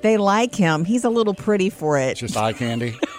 They 0.01 0.17
like 0.17 0.53
him. 0.55 0.85
He's 0.85 1.03
a 1.03 1.09
little 1.09 1.33
pretty 1.33 1.69
for 1.69 1.97
it. 1.97 2.11
it's 2.11 2.19
just 2.19 2.37
eye 2.37 2.53
candy. 2.53 2.97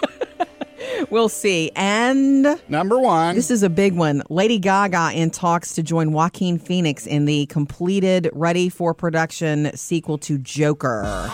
We'll 1.09 1.29
see. 1.29 1.71
And 1.75 2.59
Number 2.67 2.99
one. 2.99 3.35
This 3.35 3.51
is 3.51 3.63
a 3.63 3.69
big 3.69 3.93
one. 3.93 4.23
Lady 4.29 4.59
Gaga 4.59 5.11
in 5.13 5.29
talks 5.29 5.73
to 5.75 5.83
join 5.83 6.11
Joaquin 6.11 6.57
Phoenix 6.57 7.05
in 7.05 7.25
the 7.25 7.45
completed, 7.47 8.29
ready 8.33 8.67
for 8.67 8.93
production 8.93 9.75
sequel 9.75 10.17
to 10.19 10.37
Joker. 10.37 11.31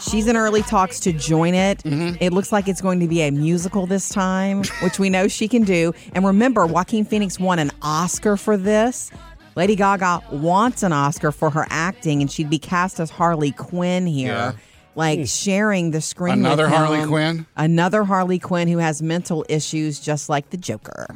She's 0.00 0.26
in 0.26 0.36
early 0.36 0.62
talks 0.62 1.00
to 1.00 1.12
join 1.12 1.54
it. 1.54 1.78
Mm-hmm. 1.78 2.16
It 2.20 2.32
looks 2.32 2.52
like 2.52 2.68
it's 2.68 2.80
going 2.80 3.00
to 3.00 3.08
be 3.08 3.22
a 3.22 3.30
musical 3.30 3.86
this 3.86 4.08
time, 4.08 4.62
which 4.82 4.98
we 4.98 5.10
know 5.10 5.28
she 5.28 5.48
can 5.48 5.62
do. 5.62 5.92
And 6.14 6.24
remember, 6.24 6.66
Joaquin 6.66 7.04
Phoenix 7.04 7.38
won 7.38 7.58
an 7.58 7.70
Oscar 7.82 8.36
for 8.36 8.56
this. 8.56 9.10
Lady 9.56 9.76
Gaga 9.76 10.22
wants 10.32 10.82
an 10.82 10.92
Oscar 10.92 11.32
for 11.32 11.50
her 11.50 11.66
acting, 11.68 12.20
and 12.22 12.30
she'd 12.30 12.48
be 12.48 12.58
cast 12.58 13.00
as 13.00 13.10
Harley 13.10 13.52
Quinn 13.52 14.06
here. 14.06 14.32
Yeah. 14.32 14.52
Like 14.94 15.26
sharing 15.26 15.90
the 15.90 16.00
screen. 16.00 16.34
Another 16.40 16.64
with 16.64 16.72
Harley 16.72 16.98
him. 16.98 17.08
Quinn? 17.08 17.46
Another 17.56 18.04
Harley 18.04 18.38
Quinn 18.38 18.68
who 18.68 18.78
has 18.78 19.02
mental 19.02 19.44
issues, 19.48 20.00
just 20.00 20.28
like 20.28 20.50
the 20.50 20.56
Joker. 20.56 21.06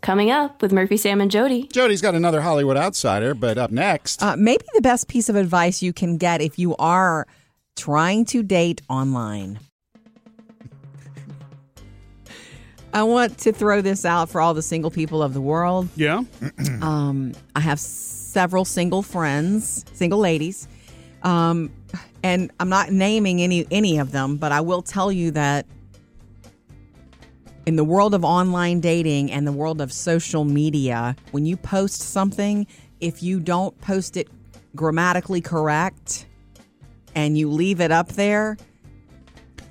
Coming 0.00 0.30
up 0.30 0.60
with 0.60 0.70
Murphy, 0.72 0.98
Sam, 0.98 1.20
and 1.20 1.30
Jody. 1.30 1.66
Jody's 1.68 2.02
got 2.02 2.14
another 2.14 2.42
Hollywood 2.42 2.76
outsider, 2.76 3.32
but 3.32 3.56
up 3.56 3.70
next. 3.70 4.22
Uh, 4.22 4.36
maybe 4.36 4.64
the 4.74 4.82
best 4.82 5.08
piece 5.08 5.30
of 5.30 5.36
advice 5.36 5.82
you 5.82 5.92
can 5.94 6.18
get 6.18 6.42
if 6.42 6.58
you 6.58 6.76
are 6.76 7.26
trying 7.74 8.26
to 8.26 8.42
date 8.42 8.82
online. 8.90 9.58
I 12.92 13.02
want 13.02 13.38
to 13.38 13.52
throw 13.52 13.80
this 13.80 14.04
out 14.04 14.28
for 14.28 14.40
all 14.40 14.54
the 14.54 14.62
single 14.62 14.90
people 14.90 15.20
of 15.20 15.34
the 15.34 15.40
world. 15.40 15.88
Yeah. 15.96 16.22
Um, 16.80 17.32
I 17.56 17.60
have 17.60 17.80
several 17.80 18.64
single 18.64 19.02
friends, 19.02 19.84
single 19.94 20.20
ladies, 20.20 20.68
um, 21.24 21.72
and 22.24 22.50
I'm 22.58 22.68
not 22.70 22.90
naming 22.90 23.40
any 23.42 23.66
any 23.70 23.98
of 23.98 24.10
them, 24.10 24.36
but 24.36 24.50
I 24.50 24.60
will 24.62 24.82
tell 24.82 25.12
you 25.12 25.30
that 25.32 25.66
in 27.66 27.76
the 27.76 27.84
world 27.84 28.14
of 28.14 28.24
online 28.24 28.80
dating 28.80 29.30
and 29.30 29.46
the 29.46 29.52
world 29.52 29.80
of 29.80 29.92
social 29.92 30.44
media, 30.44 31.16
when 31.30 31.46
you 31.46 31.56
post 31.56 32.00
something, 32.00 32.66
if 33.00 33.22
you 33.22 33.40
don't 33.40 33.78
post 33.80 34.16
it 34.16 34.28
grammatically 34.74 35.40
correct 35.40 36.26
and 37.14 37.38
you 37.38 37.48
leave 37.50 37.80
it 37.80 37.90
up 37.90 38.08
there, 38.08 38.56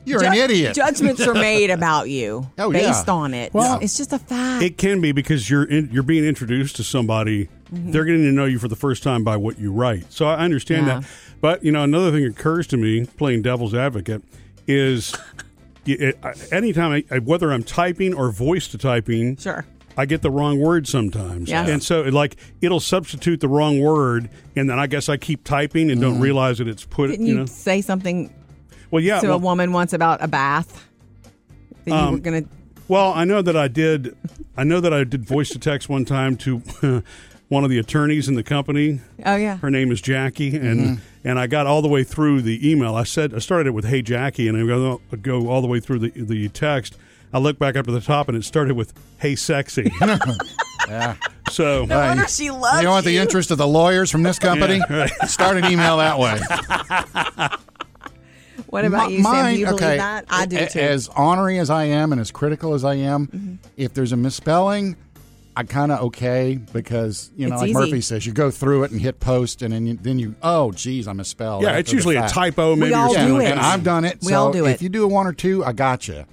You're 0.05 0.23
an 0.23 0.33
idiot. 0.33 0.75
Judgments 0.75 1.21
are 1.27 1.33
made 1.33 1.69
about 1.79 2.09
you 2.09 2.49
Oh, 2.57 2.71
yeah. 2.71 2.79
based 2.79 3.09
on 3.09 3.33
it. 3.33 3.53
Well, 3.53 3.79
it's 3.81 3.97
just 3.97 4.11
a 4.13 4.19
fact. 4.19 4.63
It 4.63 4.77
can 4.77 4.99
be 5.01 5.11
because 5.11 5.49
you're 5.49 5.65
in, 5.65 5.89
you're 5.91 6.03
being 6.03 6.25
introduced 6.25 6.75
to 6.77 6.83
somebody. 6.83 7.47
Mm-hmm. 7.71 7.91
They're 7.91 8.05
getting 8.05 8.23
to 8.23 8.31
know 8.31 8.45
you 8.45 8.57
for 8.59 8.67
the 8.67 8.75
first 8.75 9.03
time 9.03 9.23
by 9.23 9.37
what 9.37 9.59
you 9.59 9.71
write. 9.71 10.11
So 10.11 10.25
I 10.25 10.37
understand 10.37 10.87
Yeah. 10.87 10.99
that. 11.01 11.09
But 11.43 11.61
you 11.61 11.73
know, 11.73 11.83
another 11.83 12.09
thing 12.09 12.23
occurs 12.23 12.67
to 12.67 12.77
me 12.77 13.05
playing 13.05 13.41
devil's 13.41 13.73
advocate 13.73 14.23
is 14.65 15.13
it, 15.85 16.17
anytime 16.53 17.03
I, 17.11 17.19
whether 17.19 17.51
I'm 17.51 17.63
typing 17.63 18.13
or 18.13 18.31
voice 18.31 18.69
to 18.69 18.77
typing, 18.77 19.35
sure. 19.35 19.65
I 19.97 20.05
get 20.05 20.21
the 20.21 20.31
wrong 20.31 20.57
word 20.61 20.87
sometimes. 20.87 21.49
Yes. 21.49 21.67
And 21.67 21.83
so 21.83 22.03
like 22.03 22.37
it'll 22.61 22.79
substitute 22.79 23.41
the 23.41 23.49
wrong 23.49 23.81
word 23.81 24.29
and 24.55 24.69
then 24.69 24.79
I 24.79 24.87
guess 24.87 25.09
I 25.09 25.17
keep 25.17 25.43
typing 25.43 25.91
and 25.91 25.99
don't 25.99 26.21
realize 26.21 26.59
that 26.59 26.69
it's 26.69 26.85
put 26.85 27.09
Didn't 27.11 27.25
you 27.25 27.33
you, 27.33 27.39
know. 27.41 27.45
say 27.45 27.81
something 27.81 28.33
Well 28.89 29.03
yeah. 29.03 29.19
to 29.19 29.27
well- 29.27 29.35
a 29.35 29.39
woman 29.39 29.73
once 29.73 29.91
about 29.91 30.23
a 30.23 30.29
bath? 30.29 30.87
That 31.83 31.91
you 31.91 31.93
Um, 31.93 32.13
were 32.13 32.19
gonna. 32.19 32.43
Well, 32.87 33.11
I 33.11 33.25
know 33.25 33.41
that 33.41 33.57
I 33.57 33.67
did. 33.67 34.15
I 34.55 34.63
know 34.63 34.79
that 34.79 34.93
I 34.93 35.03
did 35.03 35.25
voice 35.25 35.49
to 35.49 35.59
text 35.59 35.89
one 35.89 36.05
time 36.05 36.37
to 36.37 36.61
one 37.53 37.63
of 37.63 37.69
the 37.69 37.77
attorneys 37.79 38.27
in 38.27 38.35
the 38.35 38.43
company. 38.43 38.99
Oh 39.25 39.35
yeah. 39.35 39.57
Her 39.57 39.69
name 39.69 39.91
is 39.91 40.01
Jackie, 40.01 40.55
and 40.57 40.79
Mm-hmm. 40.79 41.27
and 41.27 41.39
I 41.39 41.47
got 41.47 41.67
all 41.67 41.81
the 41.81 41.87
way 41.87 42.03
through 42.03 42.41
the 42.41 42.69
email. 42.69 42.95
I 42.95 43.03
said 43.03 43.33
I 43.33 43.39
started 43.39 43.67
it 43.67 43.71
with 43.71 43.85
"Hey 43.85 44.01
Jackie," 44.01 44.47
and 44.47 44.57
I 44.57 44.65
go 44.65 45.01
I'd 45.11 45.23
go 45.23 45.47
all 45.49 45.61
the 45.61 45.67
way 45.67 45.79
through 45.79 45.99
the 45.99 46.09
the 46.09 46.49
text. 46.49 46.97
I 47.33 47.39
look 47.39 47.57
back 47.57 47.75
up 47.75 47.85
to 47.85 47.91
the 47.91 48.01
top, 48.01 48.27
and 48.27 48.37
it 48.37 48.43
started 48.43 48.75
with 48.75 48.93
"Hey 49.19 49.35
sexy." 49.35 49.91
yeah. 50.87 51.15
so 51.49 51.85
No 51.85 51.97
wonder 51.99 52.27
she 52.27 52.51
loves 52.51 52.81
You 52.83 52.89
want 52.89 53.05
the 53.05 53.17
interest 53.17 53.49
of 53.51 53.57
the 53.57 53.67
lawyers 53.67 54.11
from 54.11 54.23
this 54.23 54.37
company? 54.39 54.81
Yeah, 54.89 54.95
right. 54.97 55.11
Start 55.29 55.57
an 55.57 55.65
email 55.71 55.97
that 55.97 56.19
way. 56.19 56.39
What 58.67 58.85
about 58.85 59.09
Mi- 59.09 59.17
you, 59.17 59.23
Sam? 59.23 59.53
Do 59.53 59.59
you 59.59 59.67
okay, 59.67 59.75
believe 59.77 59.97
that? 59.99 60.25
I 60.29 60.45
do 60.47 60.57
a- 60.57 60.67
too. 60.67 60.79
As 60.79 61.07
ornery 61.09 61.59
as 61.59 61.69
I 61.69 61.85
am 61.85 62.11
and 62.11 62.19
as 62.19 62.31
critical 62.31 62.73
as 62.73 62.83
I 62.83 62.95
am, 62.95 63.27
Mm-hmm. 63.27 63.55
if 63.77 63.93
there's 63.93 64.11
a 64.11 64.17
misspelling, 64.17 64.95
I 65.55 65.63
kind 65.63 65.91
of 65.91 66.01
okay 66.01 66.59
because 66.73 67.31
you 67.35 67.47
know, 67.47 67.53
It's 67.55 67.61
like 67.61 67.69
easy. 67.69 67.79
Murphy 67.79 68.01
says, 68.01 68.25
you 68.25 68.33
go 68.33 68.49
through 68.49 68.83
it 68.83 68.91
and 68.91 68.99
hit 68.99 69.19
post, 69.19 69.61
and 69.61 69.73
then 69.73 69.85
you, 69.85 69.93
then 69.95 70.17
you 70.19 70.35
oh, 70.41 70.71
geez, 70.71 71.07
I 71.07 71.13
misspelled. 71.13 71.61
yeah, 71.63 71.69
after 71.69 71.79
it's 71.79 71.89
the 71.91 71.95
usually 71.97 72.15
a 72.15 72.21
fact. 72.21 72.33
typo. 72.33 72.75
Maybe 72.75 72.93
all 72.93 73.05
or 73.11 73.13
do 73.13 73.13
something 73.15 73.35
it. 73.35 73.37
like 73.39 73.47
and 73.49 73.59
that. 73.59 73.65
I've 73.73 73.83
done 73.83 74.05
it. 74.05 74.17
We 74.21 74.29
so 74.29 74.35
all 74.45 74.51
do 74.51 74.65
it. 74.65 74.71
if 74.71 74.81
you 74.81 74.89
do 74.89 75.03
a 75.03 75.07
one 75.07 75.27
or 75.27 75.33
two, 75.33 75.63
I 75.63 75.73
gotcha. 75.73 76.25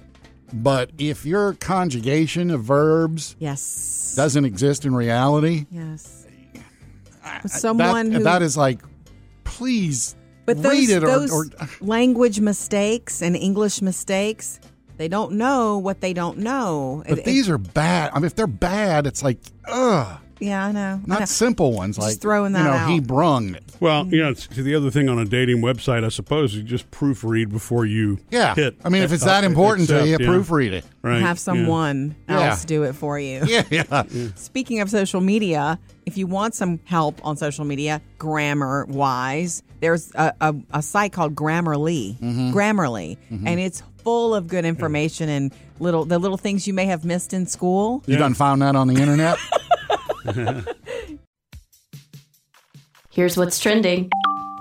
But 0.53 0.91
if 0.97 1.25
your 1.25 1.53
conjugation 1.53 2.51
of 2.51 2.63
verbs 2.63 3.35
yes. 3.39 4.13
doesn't 4.15 4.43
exist 4.43 4.85
in 4.85 4.93
reality, 4.95 5.65
Yes. 5.71 6.17
With 7.43 7.51
someone 7.51 8.09
that, 8.09 8.17
who. 8.17 8.23
that 8.23 8.41
is 8.41 8.57
like, 8.57 8.81
please 9.43 10.15
but 10.45 10.61
those, 10.61 10.71
read 10.71 10.89
it 10.89 11.03
or, 11.03 11.31
or 11.31 11.45
language 11.79 12.39
mistakes 12.39 13.21
and 13.21 13.35
English 13.35 13.81
mistakes, 13.81 14.59
they 15.01 15.07
don't 15.07 15.33
know 15.33 15.79
what 15.79 15.99
they 15.99 16.13
don't 16.13 16.37
know. 16.37 17.03
But 17.09 17.19
It- 17.19 17.25
these 17.25 17.49
are 17.49 17.57
bad. 17.57 18.11
I 18.13 18.19
mean, 18.19 18.25
if 18.25 18.35
they're 18.35 18.45
bad, 18.47 19.07
it's 19.07 19.23
like, 19.23 19.39
ugh. 19.67 20.19
Yeah, 20.39 20.65
I 20.65 20.71
know. 20.71 20.99
I 21.03 21.07
Not 21.07 21.19
know. 21.19 21.25
simple 21.25 21.71
ones 21.73 21.97
Just 21.97 22.07
like 22.07 22.17
throwing 22.19 22.53
you 22.53 22.57
that 22.57 22.63
know 22.63 22.87
he 22.91 22.97
out. 22.97 23.03
brung. 23.05 23.57
Well, 23.79 24.07
you 24.07 24.23
know, 24.23 24.29
it's, 24.31 24.47
the 24.47 24.73
other 24.73 24.89
thing 24.89 25.07
on 25.07 25.19
a 25.19 25.25
dating 25.25 25.57
website, 25.61 26.03
I 26.03 26.09
suppose, 26.09 26.55
you 26.55 26.63
just 26.63 26.89
proofread 26.89 27.49
before 27.51 27.85
you 27.85 28.17
Yeah, 28.31 28.55
hit. 28.55 28.75
I 28.83 28.89
mean, 28.89 29.03
if 29.03 29.11
it's 29.11 29.21
uh, 29.21 29.27
that 29.27 29.43
important 29.43 29.89
to 29.89 30.03
you, 30.03 30.17
yeah. 30.19 30.27
proofread 30.27 30.71
it. 30.71 30.85
Right. 31.03 31.21
Have 31.21 31.37
someone 31.37 32.15
Yeah. 32.27 32.49
else 32.49 32.65
do 32.65 32.83
it 32.83 32.93
for 32.93 33.19
you. 33.19 33.41
Yeah, 33.45 33.63
yeah. 33.69 34.03
Speaking 34.35 34.79
of 34.81 34.89
social 34.89 35.21
media, 35.21 35.77
if 36.07 36.17
you 36.17 36.25
want 36.25 36.55
some 36.55 36.79
help 36.85 37.23
on 37.23 37.37
social 37.37 37.65
media, 37.65 38.01
grammar 38.17 38.85
wise, 38.89 39.61
there's 39.79 40.11
a, 40.15 40.33
a, 40.41 40.55
a 40.73 40.81
site 40.81 41.11
called 41.13 41.35
Grammarly. 41.35 42.17
Mm-hmm. 42.17 42.51
Grammarly, 42.51 43.17
and 43.29 43.59
it's 43.59 43.83
full 44.03 44.35
of 44.35 44.47
good 44.47 44.65
information 44.65 45.29
and 45.29 45.53
little 45.79 46.05
the 46.05 46.19
little 46.19 46.37
things 46.37 46.67
you 46.67 46.73
may 46.73 46.85
have 46.85 47.05
missed 47.05 47.33
in 47.33 47.45
school. 47.45 48.03
You 48.05 48.17
done 48.17 48.33
found 48.33 48.61
that 48.61 48.75
on 48.75 48.87
the 48.87 49.01
internet? 49.01 49.37
Here's 53.11 53.35
what's 53.35 53.59
trending 53.59 54.09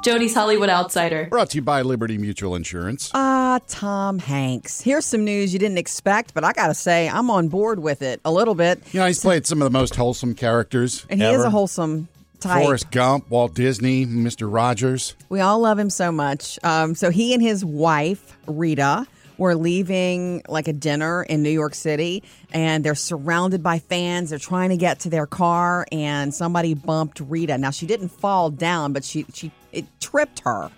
Jody's 0.03 0.35
Hollywood 0.35 0.71
Outsider. 0.71 1.27
Brought 1.27 1.51
to 1.51 1.59
you 1.59 1.63
by 1.63 1.83
Liberty 1.83 2.17
Mutual 2.17 2.57
Insurance. 2.57 3.11
Ah, 3.13 3.61
Tom 3.69 4.19
Hanks. 4.19 4.81
Here's 4.81 5.05
some 5.05 5.25
news 5.25 5.53
you 5.53 5.59
didn't 5.59 5.77
expect, 5.77 6.33
but 6.33 6.43
I 6.43 6.53
gotta 6.53 6.75
say 6.75 7.09
I'm 7.09 7.31
on 7.31 7.49
board 7.49 7.81
with 7.81 8.01
it 8.01 8.21
a 8.25 8.33
little 8.33 8.55
bit. 8.55 8.83
You 8.93 9.01
know, 9.01 9.07
he's 9.07 9.21
played 9.21 9.47
some 9.47 9.61
of 9.61 9.71
the 9.71 9.79
most 9.79 9.95
wholesome 9.97 10.35
characters. 10.35 11.05
And 11.11 11.21
he 11.21 11.27
ever. 11.27 11.39
is 11.39 11.45
a 11.45 11.51
wholesome 11.51 12.09
type. 12.41 12.65
Forrest 12.65 12.91
Gump, 12.91 13.31
Walt 13.31 13.55
Disney, 13.55 14.07
Mr. 14.07 14.53
Rogers. 14.53 15.15
We 15.29 15.41
all 15.41 15.61
love 15.61 15.79
him 15.79 15.91
so 15.91 16.11
much. 16.11 16.59
Um, 16.63 16.95
so 16.95 17.11
he 17.11 17.35
and 17.35 17.43
his 17.43 17.65
wife 17.65 18.37
Rita 18.47 19.07
were 19.41 19.55
leaving 19.55 20.43
like 20.49 20.69
a 20.69 20.73
dinner 20.73 21.23
in 21.23 21.43
New 21.43 21.51
York 21.51 21.75
City, 21.75 22.23
and 22.53 22.85
they're 22.85 22.95
surrounded 22.95 23.63
by 23.63 23.79
fans. 23.79 24.31
They're 24.31 24.39
trying 24.39 24.69
to 24.69 24.77
get 24.77 25.01
to 25.01 25.11
their 25.11 25.27
car, 25.27 25.87
and 25.91 26.33
somebody 26.33 26.75
bumped 26.75 27.21
Rita. 27.21 27.57
Now 27.57 27.71
she 27.71 27.87
didn't 27.87 28.11
fall 28.11 28.51
down, 28.51 28.93
but 28.93 29.03
she 29.03 29.25
she 29.33 29.51
it 29.73 29.87
tripped 29.99 30.41
her. 30.41 30.71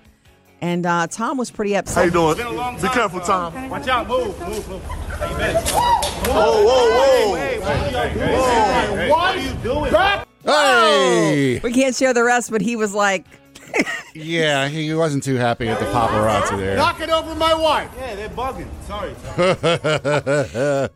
And 0.61 0.87
uh, 0.87 1.09
Tom 1.09 1.39
was 1.39 1.51
pretty 1.51 1.75
upset. 1.77 1.97
How 1.97 2.03
you 2.05 2.37
doing? 2.37 2.37
Be 2.81 2.89
careful, 2.89 3.19
Tom. 3.19 3.69
Watch 3.69 3.89
out, 3.89 4.07
move, 4.07 4.39
move, 4.39 4.69
move. 4.69 4.83
How 4.85 5.29
you 5.29 5.37
been? 5.37 5.57
Whoa, 5.57 6.65
whoa, 6.65 7.31
whoa. 7.33 7.35
Hey, 7.35 7.59
what 7.59 7.69
are 7.69 7.91
y'all 7.91 8.15
doing? 8.15 8.29
Hey, 8.97 9.11
What 9.11 9.37
are 9.37 9.41
you 9.41 9.55
doing? 9.65 10.27
Hey! 10.45 11.61
We 11.65 11.73
can't 11.73 11.97
share 11.97 12.15
the 12.15 12.23
rest, 12.23 12.53
but 12.53 12.61
he 12.61 12.77
was 12.77 12.95
like, 12.95 13.27
Yeah, 14.15 14.69
he 14.69 14.93
wasn't 14.95 15.23
too 15.25 15.37
happy 15.37 15.69
at 15.69 15.79
the 15.81 15.87
paparazzi 15.87 16.59
there. 16.59 16.77
Knock 16.77 17.01
it 17.01 17.09
over 17.11 17.35
my 17.35 17.55
wife. 17.55 17.91
Yeah, 17.97 18.15
they're 18.15 18.29
bugging. 18.29 18.69
Sorry. 18.87 19.13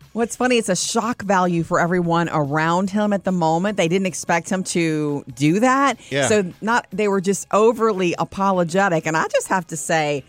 What's 0.12 0.36
funny, 0.36 0.58
it's 0.58 0.68
a 0.68 0.76
shock 0.76 1.22
value 1.22 1.62
for 1.62 1.80
everyone 1.80 2.28
around 2.30 2.90
him 2.90 3.12
at 3.12 3.24
the 3.24 3.32
moment. 3.32 3.76
They 3.78 3.88
didn't 3.88 4.06
expect 4.06 4.50
him 4.50 4.62
to 4.64 5.24
do 5.34 5.60
that. 5.60 5.98
Yeah. 6.10 6.28
So 6.28 6.52
not 6.60 6.86
they 6.92 7.08
were 7.08 7.20
just 7.20 7.46
overly 7.52 8.14
apologetic. 8.18 9.06
And 9.06 9.16
I 9.16 9.28
just 9.28 9.48
have 9.48 9.66
to 9.68 9.76
say, 9.76 10.22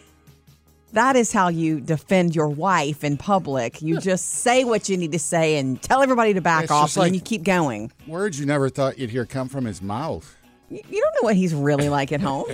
that 0.94 1.18
is 1.18 1.34
how 1.34 1.50
you 1.50 1.82
defend 1.82 2.36
your 2.36 2.48
wife 2.48 3.04
in 3.04 3.18
public. 3.18 3.82
You 3.82 4.00
just 4.00 4.26
say 4.30 4.64
what 4.64 4.88
you 4.88 4.96
need 4.96 5.12
to 5.12 5.20
say 5.20 5.58
and 5.58 5.82
tell 5.82 6.02
everybody 6.02 6.34
to 6.34 6.42
back 6.42 6.64
It's 6.64 6.72
off, 6.72 6.96
and 6.96 7.04
like- 7.04 7.14
you 7.14 7.20
keep 7.20 7.44
going. 7.44 7.92
Words 8.08 8.40
you 8.40 8.46
never 8.46 8.70
thought 8.70 8.98
you'd 8.98 9.10
hear 9.10 9.26
come 9.26 9.50
from 9.50 9.66
his 9.66 9.82
mouth. 9.82 10.37
You 10.70 10.82
you 10.90 11.02
don't 11.02 11.14
know 11.22 11.26
what 11.28 11.36
he's 11.36 11.54
really 11.54 11.90
like 11.90 12.12
at 12.12 12.20
home. 12.22 12.46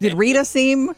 Did 0.00 0.14
Rita 0.14 0.44
seem 0.44 0.92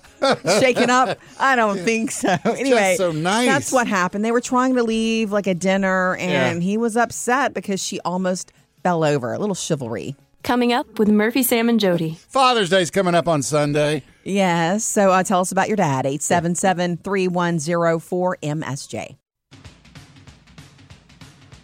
shaken 0.60 0.88
up? 0.90 1.18
I 1.40 1.56
don't 1.56 1.78
think 1.78 2.10
so. 2.12 2.36
Anyway, 2.44 2.94
so 2.96 3.10
nice. 3.12 3.46
That's 3.48 3.72
what 3.72 3.86
happened. 3.88 4.24
They 4.24 4.30
were 4.32 4.40
trying 4.40 4.74
to 4.76 4.82
leave 4.84 5.32
like 5.32 5.46
a 5.48 5.54
dinner, 5.54 6.14
and 6.16 6.62
Yeah. 6.62 6.64
he 6.64 6.76
was 6.76 6.96
upset 6.96 7.54
because 7.54 7.82
she 7.82 7.98
almost 8.00 8.52
fell 8.84 9.02
over. 9.04 9.32
A 9.32 9.38
little 9.38 9.54
chivalry. 9.56 10.14
Coming 10.44 10.72
up 10.72 10.98
with 10.98 11.08
Murphy, 11.08 11.42
Sam, 11.44 11.68
and 11.68 11.78
Jody. 11.78 12.18
Father's 12.28 12.68
Day's 12.70 12.90
coming 12.90 13.14
up 13.14 13.28
on 13.28 13.42
Sunday. 13.42 14.02
Yes. 14.24 14.84
So 14.84 15.10
uh, 15.12 15.22
tell 15.22 15.40
us 15.40 15.52
about 15.52 15.68
your 15.68 15.76
dad. 15.76 16.04
877 16.06 16.96
3104 16.98 18.38
MSJ. 18.42 19.16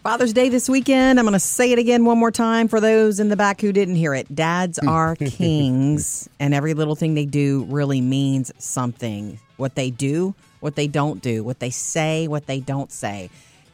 Father's 0.02 0.32
Day 0.32 0.48
this 0.48 0.68
weekend. 0.68 1.18
I'm 1.18 1.24
going 1.26 1.32
to 1.34 1.40
say 1.40 1.72
it 1.72 1.78
again 1.78 2.04
one 2.04 2.18
more 2.18 2.30
time 2.30 2.68
for 2.68 2.80
those 2.80 3.20
in 3.20 3.28
the 3.28 3.36
back 3.36 3.60
who 3.60 3.72
didn't 3.72 3.96
hear 3.96 4.14
it. 4.14 4.32
Dads 4.34 4.78
are 4.78 5.16
kings, 5.16 6.28
and 6.40 6.54
every 6.54 6.74
little 6.74 6.94
thing 6.94 7.14
they 7.14 7.26
do 7.26 7.64
really 7.68 8.00
means 8.00 8.52
something. 8.58 9.38
What 9.56 9.74
they 9.74 9.90
do, 9.90 10.34
what 10.60 10.76
they 10.76 10.86
don't 10.86 11.20
do, 11.20 11.42
what 11.44 11.58
they 11.58 11.70
say, 11.70 12.28
what 12.28 12.46
they 12.46 12.60
don't 12.60 12.92
say. 12.92 13.28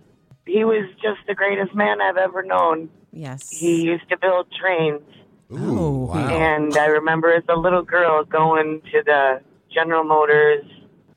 he 0.48 0.64
was 0.64 0.90
just 0.96 1.20
the 1.28 1.36
greatest 1.36 1.76
man 1.76 2.02
I've 2.02 2.18
ever 2.18 2.42
known. 2.42 2.90
Yes. 3.14 3.48
He 3.52 3.84
used 3.84 4.10
to 4.10 4.18
build 4.18 4.48
trains. 4.60 5.04
Ooh, 5.52 6.08
wow. 6.08 6.30
And 6.30 6.76
I 6.76 6.88
remember 6.88 7.32
as 7.32 7.44
a 7.48 7.56
little 7.56 7.84
girl 7.84 8.24
going 8.24 8.82
to 8.92 9.04
the 9.06 9.42
General 9.72 10.04
Motors 10.04 10.66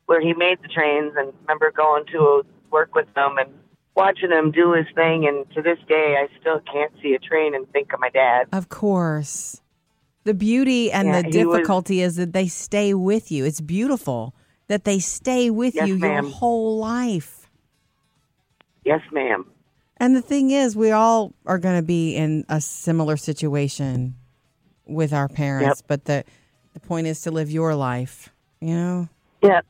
where 0.05 0.21
he 0.21 0.35
made 0.35 0.59
the 0.61 0.69
trains 0.69 1.15
and 1.17 1.33
remember 1.41 1.73
going 1.75 2.05
to 2.13 2.45
work 2.71 2.95
with 2.95 3.07
them 3.15 3.39
and 3.39 3.49
watching 3.97 4.31
him 4.31 4.51
do 4.51 4.73
his 4.73 4.87
thing. 4.95 5.27
And 5.27 5.51
to 5.55 5.63
this 5.63 5.79
day, 5.89 6.17
I 6.19 6.29
still 6.41 6.61
can't 6.61 6.93
see 7.03 7.15
a 7.15 7.19
train 7.19 7.55
and 7.55 7.71
think 7.73 7.93
of 7.93 8.01
my 8.01 8.11
dad. 8.11 8.47
Of 8.53 8.69
course. 8.69 9.61
The 10.25 10.35
beauty 10.35 10.93
and 10.93 11.09
Yeah, 11.09 11.23
the 11.23 11.29
he 11.31 11.45
was- 11.45 11.57
difficulty 11.57 12.01
is 12.03 12.17
that 12.17 12.33
they 12.33 12.47
stay 12.47 12.95
with 12.95 13.31
you. 13.33 13.45
It's 13.45 13.61
beautiful 13.61 14.35
that 14.69 14.85
they 14.85 14.99
stay 14.99 15.51
with 15.51 15.75
Yes, 15.75 15.89
you 15.89 15.97
your 15.97 16.23
whole 16.23 16.79
life. 16.79 17.51
Yes, 18.85 19.01
ma'am. 19.13 19.47
And 19.97 20.17
the 20.17 20.23
thing 20.23 20.51
is, 20.51 20.77
we 20.77 20.91
all 20.91 21.33
are 21.45 21.59
going 21.59 21.77
to 21.77 21.83
be 21.87 22.15
in 22.17 22.45
a 22.49 22.61
similar 22.61 23.17
situation 23.19 24.15
with 24.87 25.13
our 25.13 25.29
parents, 25.29 25.81
Yep. 25.81 25.89
but 25.89 26.05
the 26.07 26.25
the 26.73 26.81
point 26.81 27.07
is 27.09 27.21
to 27.23 27.31
live 27.33 27.51
your 27.51 27.75
life, 27.75 28.31
you 28.61 28.75
know, 28.75 29.09
Yeah. 29.43 29.61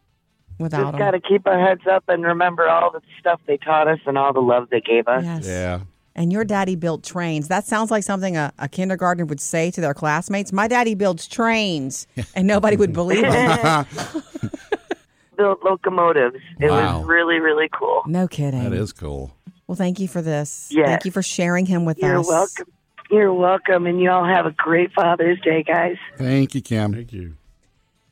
Without 0.61 0.93
Just 0.93 0.99
got 0.99 1.11
to 1.13 1.21
keep 1.21 1.47
our 1.47 1.59
heads 1.59 1.83
up 1.91 2.05
and 2.09 2.23
remember 2.25 2.69
all 2.69 2.91
the 2.91 3.01
stuff 3.19 3.41
they 3.47 3.57
taught 3.57 3.89
us 3.89 3.99
and 4.07 4.17
all 4.19 4.33
the 4.33 4.41
love 4.41 4.69
they 4.71 4.81
gave 4.81 5.09
us. 5.09 5.25
Yes. 5.25 5.47
Yeah. 5.47 5.81
And 6.15 6.33
your 6.33 6.45
daddy 6.45 6.75
built 6.77 7.03
trains. 7.05 7.49
That 7.49 7.65
sounds 7.67 7.91
like 7.91 8.03
something 8.03 8.37
a, 8.37 8.53
a 8.59 8.69
kindergartner 8.69 9.25
would 9.25 9.41
say 9.41 9.71
to 9.71 9.81
their 9.81 9.95
classmates. 9.95 10.53
My 10.53 10.69
daddy 10.69 10.95
builds 10.95 11.27
trains, 11.29 12.07
and 12.35 12.47
nobody 12.47 12.77
would 12.77 12.93
believe 12.93 13.25
him. 13.25 13.87
Built 15.37 15.65
locomotives. 15.65 16.37
It 16.59 16.69
Wow. 16.69 16.99
was 16.99 17.07
really, 17.09 17.39
really 17.41 17.69
cool. 17.73 18.03
No 18.07 18.29
kidding. 18.29 18.63
That 18.63 18.75
is 18.75 18.93
cool. 18.93 19.35
Well, 19.67 19.77
thank 19.77 19.99
you 19.99 20.07
for 20.09 20.21
this. 20.21 20.69
Yes. 20.71 20.87
Thank 20.89 21.05
you 21.07 21.11
for 21.13 21.23
sharing 21.23 21.65
him 21.65 21.85
with 21.87 21.97
us. 21.99 22.03
You're 22.03 22.21
welcome. 22.23 22.67
You're 23.11 23.33
welcome, 23.33 23.87
and 23.87 24.01
you 24.01 24.11
all 24.11 24.25
have 24.25 24.45
a 24.47 24.51
great 24.53 24.93
Father's 24.93 25.41
Day, 25.41 25.63
guys. 25.63 25.97
Thank 26.19 26.55
you, 26.55 26.61
Cam. 26.61 26.93
Thank 26.93 27.13
you. 27.13 27.37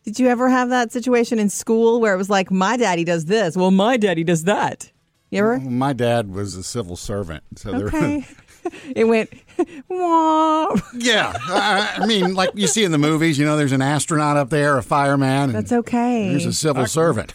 Did 0.09 0.21
you 0.21 0.29
ever 0.29 0.49
have 0.49 0.71
that 0.71 0.91
situation 0.91 1.39
in 1.39 1.51
school 1.51 2.01
where 2.01 2.15
it 2.15 2.17
was 2.17 2.31
like, 2.31 2.51
my 2.51 2.79
daddy 2.79 3.05
does 3.05 3.27
this? 3.27 3.59
Well, 3.59 3.71
my 3.71 3.99
daddy 3.99 4.25
does 4.25 4.45
that. 4.45 4.91
You 5.31 5.41
ever? 5.41 5.59
Well, 5.59 5.69
my 5.69 5.93
dad 5.93 6.33
was 6.33 6.55
a 6.55 6.63
civil 6.63 6.97
servant, 6.97 7.45
so 7.57 7.73
there. 7.73 7.89
Okay. 7.89 8.27
it 8.97 9.05
went, 9.05 9.31
wah. 9.87 10.75
yeah, 10.95 11.37
I 11.37 11.97
I 11.99 12.07
mean, 12.07 12.33
like 12.33 12.53
you 12.55 12.67
see 12.69 12.85
in 12.85 12.91
the 12.93 12.97
movies, 12.97 13.39
you 13.39 13.45
know, 13.45 13.59
there's 13.59 13.73
an 13.73 13.83
astronaut 13.83 14.39
up 14.39 14.49
there, 14.49 14.79
a 14.79 14.83
fireman. 14.83 15.51
And 15.51 15.55
That's 15.55 15.73
okay. 15.73 16.31
There's 16.31 16.47
a 16.47 16.55
civil 16.55 16.87
servant. 16.87 17.35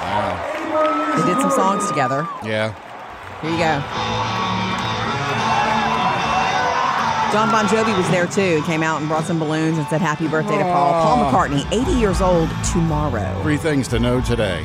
Wow. 0.02 1.16
They 1.18 1.34
did 1.34 1.40
some 1.42 1.52
songs 1.52 1.88
together. 1.88 2.28
Yeah. 2.44 2.74
Here 3.42 3.52
you 3.52 3.58
go. 3.58 4.33
John 7.34 7.50
Bon 7.50 7.66
Jovi 7.66 7.98
was 7.98 8.08
there 8.12 8.28
too. 8.28 8.58
He 8.58 8.62
came 8.62 8.84
out 8.84 9.00
and 9.00 9.10
brought 9.10 9.26
some 9.26 9.40
balloons 9.40 9.80
and 9.80 9.88
said 9.88 10.02
happy 10.02 10.28
birthday 10.28 10.56
to 10.56 10.64
Paul. 10.64 11.02
Paul 11.02 11.32
McCartney, 11.32 11.66
80 11.72 12.00
years 12.00 12.22
old 12.22 12.48
tomorrow. 12.72 13.42
Three 13.42 13.58
things 13.58 13.88
to 13.88 13.98
know 13.98 14.22
today. 14.22 14.64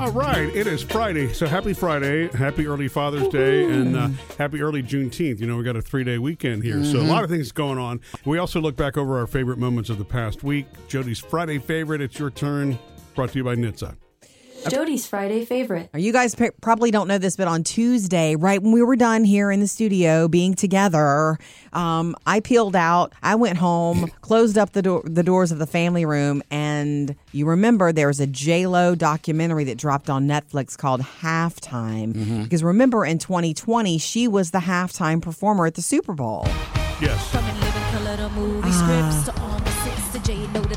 All 0.00 0.10
right, 0.10 0.50
it 0.54 0.66
is 0.66 0.82
Friday, 0.82 1.32
so 1.32 1.46
happy 1.46 1.72
Friday, 1.72 2.28
happy 2.36 2.66
early 2.66 2.88
Father's 2.88 3.28
Day, 3.28 3.64
and 3.64 3.96
uh, 3.96 4.08
happy 4.38 4.60
early 4.60 4.82
Juneteenth. 4.82 5.38
You 5.38 5.46
know, 5.46 5.56
we 5.56 5.62
got 5.62 5.76
a 5.76 5.82
three 5.82 6.02
day 6.02 6.18
weekend 6.18 6.64
here, 6.64 6.84
so 6.84 6.98
a 6.98 7.02
lot 7.02 7.22
of 7.22 7.30
things 7.30 7.52
going 7.52 7.78
on. 7.78 8.00
We 8.24 8.38
also 8.38 8.60
look 8.60 8.76
back 8.76 8.96
over 8.96 9.18
our 9.18 9.28
favorite 9.28 9.58
moments 9.58 9.88
of 9.88 9.98
the 9.98 10.04
past 10.04 10.42
week. 10.42 10.66
Jody's 10.88 11.20
Friday 11.20 11.58
favorite, 11.58 12.00
it's 12.00 12.18
your 12.18 12.30
turn, 12.30 12.78
brought 13.16 13.30
to 13.32 13.38
you 13.38 13.44
by 13.44 13.56
Nitza. 13.56 13.96
Jody's 14.68 15.06
Friday 15.06 15.44
favorite. 15.44 15.90
You 15.94 16.12
guys 16.12 16.34
p- 16.34 16.50
probably 16.60 16.90
don't 16.90 17.06
know 17.06 17.18
this, 17.18 17.36
but 17.36 17.46
on 17.46 17.62
Tuesday, 17.62 18.34
right 18.34 18.60
when 18.60 18.72
we 18.72 18.82
were 18.82 18.96
done 18.96 19.22
here 19.22 19.52
in 19.52 19.60
the 19.60 19.68
studio 19.68 20.26
being 20.26 20.54
together, 20.54 21.38
um, 21.72 22.16
I 22.26 22.40
peeled 22.40 22.74
out. 22.74 23.12
I 23.22 23.36
went 23.36 23.58
home, 23.58 24.08
closed 24.22 24.58
up 24.58 24.72
the 24.72 24.82
door, 24.82 25.02
the 25.04 25.22
doors 25.22 25.52
of 25.52 25.58
the 25.60 25.68
family 25.68 26.04
room, 26.04 26.42
and 26.50 27.14
you 27.30 27.46
remember 27.46 27.92
there 27.92 28.08
was 28.08 28.18
a 28.18 28.26
J 28.26 28.66
Lo 28.66 28.96
documentary 28.96 29.62
that 29.64 29.78
dropped 29.78 30.10
on 30.10 30.26
Netflix 30.26 30.76
called 30.76 31.00
Halftime. 31.00 32.42
Because 32.42 32.64
remember, 32.64 33.06
in 33.06 33.18
2020, 33.18 33.98
she 33.98 34.26
was 34.26 34.50
the 34.50 34.58
halftime 34.58 35.22
performer 35.22 35.66
at 35.66 35.74
the 35.76 35.82
Super 35.82 36.12
Bowl. 36.12 36.44
Yes. 37.00 37.32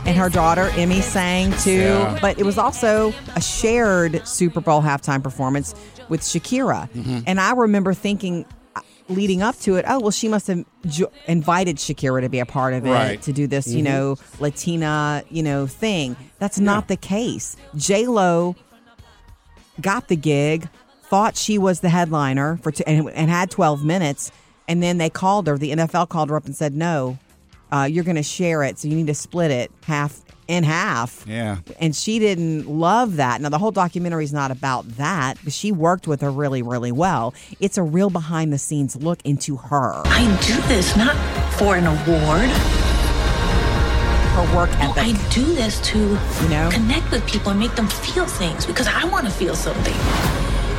And 0.09 0.17
her 0.17 0.29
daughter 0.29 0.69
Emme 0.75 1.01
sang 1.03 1.51
too. 1.59 1.71
Yeah. 1.81 2.17
But 2.19 2.39
it 2.39 2.43
was 2.43 2.57
also 2.57 3.13
a 3.35 3.41
shared 3.41 4.27
Super 4.27 4.59
Bowl 4.59 4.81
halftime 4.81 5.21
performance 5.21 5.75
with 6.09 6.21
Shakira. 6.21 6.89
And 7.27 7.39
I 7.39 7.51
remember 7.53 7.93
thinking 7.93 8.43
uh, 8.75 8.81
leading 9.07 9.43
up 9.43 9.55
to 9.59 9.75
it, 9.75 9.85
oh 9.87 9.99
well, 9.99 10.09
she 10.11 10.27
must 10.27 10.47
have 10.47 10.65
jo- 10.87 11.11
invited 11.27 11.77
Shakira 11.77 12.21
to 12.21 12.29
be 12.29 12.39
a 12.39 12.45
part 12.47 12.73
of 12.73 12.87
it 12.87 12.91
Right. 12.91 13.21
to 13.21 13.31
do 13.31 13.45
this, 13.45 13.67
you 13.67 13.83
know, 13.83 14.15
Latina, 14.39 15.23
you 15.29 15.43
know, 15.43 15.67
thing. 15.67 16.15
That's 16.39 16.59
not 16.59 16.87
the 16.87 16.97
case. 16.97 17.55
J 17.75 18.07
Lo 18.07 18.55
got 19.79 20.07
the 20.07 20.15
gig, 20.15 20.67
thought 21.03 21.37
she 21.37 21.57
was 21.59 21.81
the 21.81 21.89
headliner 21.89 22.57
for 22.63 22.71
t- 22.71 22.83
and, 22.87 23.09
and 23.11 23.29
had 23.29 23.51
12 23.51 23.85
minutes, 23.85 24.31
and 24.67 24.81
then 24.81 24.97
they 24.97 25.09
called 25.11 25.45
her. 25.47 25.57
The 25.57 25.71
NFL 25.71 26.09
called 26.09 26.29
her 26.29 26.35
up 26.35 26.45
and 26.45 26.55
said, 26.55 26.73
"No, 26.75 27.17
uh, 27.71 27.87
you're 27.89 28.03
going 28.03 28.15
to 28.17 28.23
share 28.23 28.63
it, 28.63 28.79
so 28.79 28.87
you 28.87 28.95
need 28.95 29.07
to 29.07 29.13
split 29.13 29.51
it 29.51 29.71
half 29.83 30.21
in 30.47 30.63
half. 30.63 31.23
Yeah. 31.27 31.57
And 31.79 31.95
she 31.95 32.17
didn't 32.17 32.67
love 32.67 33.17
that. 33.17 33.39
Now, 33.39 33.49
the 33.49 33.59
whole 33.59 33.69
documentary 33.69 34.23
is 34.23 34.33
not 34.33 34.49
about 34.49 34.87
that, 34.97 35.35
but 35.43 35.53
she 35.53 35.71
worked 35.71 36.07
with 36.07 36.21
her 36.21 36.31
really, 36.31 36.63
really 36.63 36.91
well. 36.91 37.35
It's 37.59 37.77
a 37.77 37.83
real 37.83 38.09
behind 38.09 38.51
the 38.51 38.57
scenes 38.57 38.95
look 38.95 39.19
into 39.23 39.57
her. 39.57 40.01
I 40.05 40.25
do 40.47 40.55
this 40.67 40.95
not 40.97 41.15
for 41.53 41.75
an 41.75 41.85
award. 41.85 42.49
Her 44.35 44.55
work 44.55 44.71
No, 44.79 44.91
ethic. 44.91 45.03
I 45.15 45.29
do 45.33 45.45
this 45.53 45.79
to 45.91 45.99
You 45.99 46.49
know? 46.49 46.69
connect 46.71 47.11
with 47.11 47.27
people 47.27 47.51
and 47.51 47.59
make 47.59 47.75
them 47.75 47.87
feel 47.87 48.25
things 48.25 48.65
because 48.65 48.87
I 48.87 49.03
want 49.05 49.25
to 49.27 49.31
feel 49.31 49.55
something. 49.55 49.93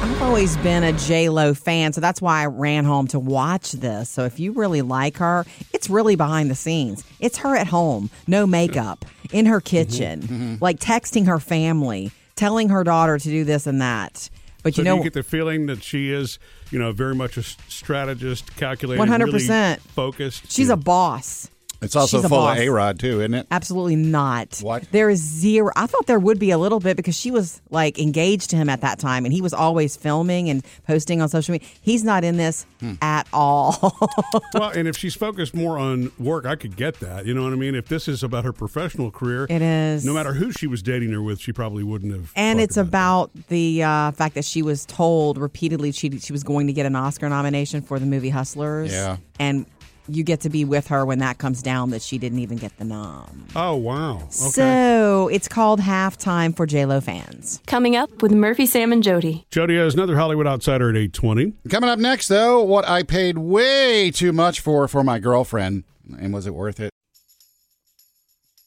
I've 0.02 0.22
always 0.22 0.56
been 0.58 0.82
a 0.82 0.94
J 0.94 1.28
Lo 1.28 1.52
fan, 1.52 1.92
so 1.92 2.00
that's 2.00 2.22
why 2.22 2.42
I 2.42 2.46
ran 2.46 2.86
home 2.86 3.06
to 3.08 3.18
watch 3.18 3.72
this. 3.72 4.08
So 4.08 4.24
if 4.24 4.40
you 4.40 4.52
really 4.52 4.80
like 4.80 5.18
her, 5.18 5.44
it's 5.74 5.90
really 5.90 6.16
behind 6.16 6.50
the 6.50 6.54
scenes. 6.54 7.04
It's 7.20 7.36
her 7.38 7.54
at 7.54 7.66
home, 7.66 8.08
no 8.26 8.46
makeup, 8.46 9.04
in 9.30 9.44
her 9.44 9.60
mm-hmm. 9.60 9.66
kitchen, 9.66 10.20
mm-hmm. 10.22 10.54
like 10.60 10.80
texting 10.80 11.26
her 11.26 11.38
family, 11.38 12.12
telling 12.34 12.70
her 12.70 12.82
daughter 12.82 13.18
to 13.18 13.28
do 13.28 13.44
this 13.44 13.66
and 13.66 13.82
that. 13.82 14.30
But 14.62 14.74
So 14.74 14.80
you 14.80 14.84
know, 14.84 14.96
you 14.96 15.04
get 15.04 15.12
the 15.12 15.22
feeling 15.22 15.66
that 15.66 15.82
she 15.82 16.10
is, 16.10 16.38
you 16.70 16.78
know, 16.78 16.92
very 16.92 17.14
much 17.14 17.36
a 17.36 17.42
strategist, 17.42 18.56
calculated, 18.56 19.02
100%. 19.02 19.80
focused. 19.80 20.50
she's 20.50 20.70
a 20.70 20.76
boss. 20.76 21.50
It's 21.82 21.96
also 21.96 22.18
She's 22.18 22.24
a 22.24 22.28
full 22.28 22.38
boss. 22.38 22.58
of 22.58 22.62
A 22.64 22.68
Rod, 22.68 22.98
too, 22.98 23.20
isn't 23.20 23.32
it? 23.32 23.46
Absolutely 23.50 23.96
not. 23.96 24.58
What? 24.60 24.84
There 24.92 25.08
is 25.08 25.20
zero. 25.20 25.70
I 25.76 25.86
thought 25.86 26.06
there 26.06 26.18
would 26.18 26.38
be 26.38 26.50
a 26.50 26.58
little 26.58 26.78
bit 26.80 26.96
because 26.96 27.16
she 27.16 27.30
was 27.30 27.62
like 27.70 27.98
engaged 27.98 28.50
to 28.50 28.56
him 28.56 28.68
at 28.68 28.82
that 28.82 28.98
time 28.98 29.24
and 29.24 29.32
he 29.32 29.40
was 29.40 29.54
always 29.54 29.96
filming 29.96 30.50
and 30.50 30.62
posting 30.86 31.22
on 31.22 31.28
social 31.30 31.52
media. 31.52 31.66
He's 31.80 32.04
not 32.04 32.22
in 32.22 32.36
this 32.36 32.66
Hmm. 32.80 32.94
at 33.02 33.26
all. 33.32 33.96
well, 34.54 34.70
and 34.70 34.88
if 34.88 34.96
she's 34.96 35.14
focused 35.14 35.54
more 35.54 35.78
on 35.78 36.12
work, 36.18 36.44
I 36.46 36.56
could 36.56 36.76
get 36.76 37.00
that. 37.00 37.24
You 37.26 37.34
know 37.34 37.44
what 37.44 37.52
I 37.52 37.56
mean? 37.56 37.74
If 37.74 37.88
this 37.88 38.08
is 38.08 38.22
about 38.22 38.44
her 38.44 38.52
professional 38.52 39.10
career, 39.10 39.46
It 39.48 39.62
is. 39.62 40.04
No 40.04 40.12
matter 40.14 40.32
who 40.34 40.52
she 40.52 40.66
was 40.66 40.82
dating 40.82 41.12
her 41.12 41.22
with, 41.22 41.40
she 41.40 41.52
probably 41.52 41.82
wouldn't 41.82 42.12
have. 42.12 42.32
and 42.36 42.58
talked 42.58 42.64
it's 42.64 42.76
about 42.76 43.30
the 43.48 43.82
uh, 43.82 44.10
fact 44.12 44.34
that 44.34 44.44
she 44.44 44.62
was 44.62 44.84
told 44.86 45.38
repeatedly 45.38 45.92
she 45.92 46.10
she 46.18 46.32
was 46.32 46.42
going 46.42 46.66
to 46.66 46.72
get 46.72 46.84
an 46.86 46.96
Oscar 46.96 47.28
nomination 47.28 47.80
for 47.82 47.98
the 47.98 48.06
movie 48.06 48.30
Hustlers. 48.30 48.92
Yeah. 48.92 49.16
And 49.38 49.66
you 50.08 50.22
get 50.24 50.40
to 50.40 50.50
be 50.50 50.64
with 50.64 50.88
her 50.88 51.04
when 51.06 51.18
that 51.20 51.38
comes 51.38 51.62
down 51.62 51.90
that 51.90 52.02
she 52.02 52.18
didn't 52.18 52.38
even 52.40 52.56
get 52.58 52.76
the 52.78 52.84
nom. 52.84 53.46
Oh 53.54 53.76
wow! 53.76 54.16
Okay. 54.16 54.30
So 54.30 55.28
it's 55.32 55.48
called 55.48 55.80
halftime 55.80 56.56
for 56.56 56.66
JLo 56.66 57.02
fans. 57.02 57.60
Coming 57.66 57.96
up 57.96 58.22
with 58.22 58.32
Murphy, 58.32 58.66
Sam, 58.66 58.92
and 58.92 59.02
Jody. 59.02 59.46
Jody 59.50 59.76
has 59.76 59.94
another 59.94 60.16
Hollywood 60.16 60.46
outsider 60.46 60.90
at 60.90 60.96
eight 60.96 61.12
twenty. 61.12 61.52
Coming 61.68 61.90
up 61.90 61.98
next, 61.98 62.28
though, 62.28 62.62
what 62.62 62.88
I 62.88 63.02
paid 63.02 63.38
way 63.38 64.10
too 64.10 64.32
much 64.32 64.60
for 64.60 64.88
for 64.88 65.04
my 65.04 65.18
girlfriend, 65.18 65.84
and 66.18 66.32
was 66.34 66.46
it 66.46 66.54
worth 66.54 66.80
it? 66.80 66.90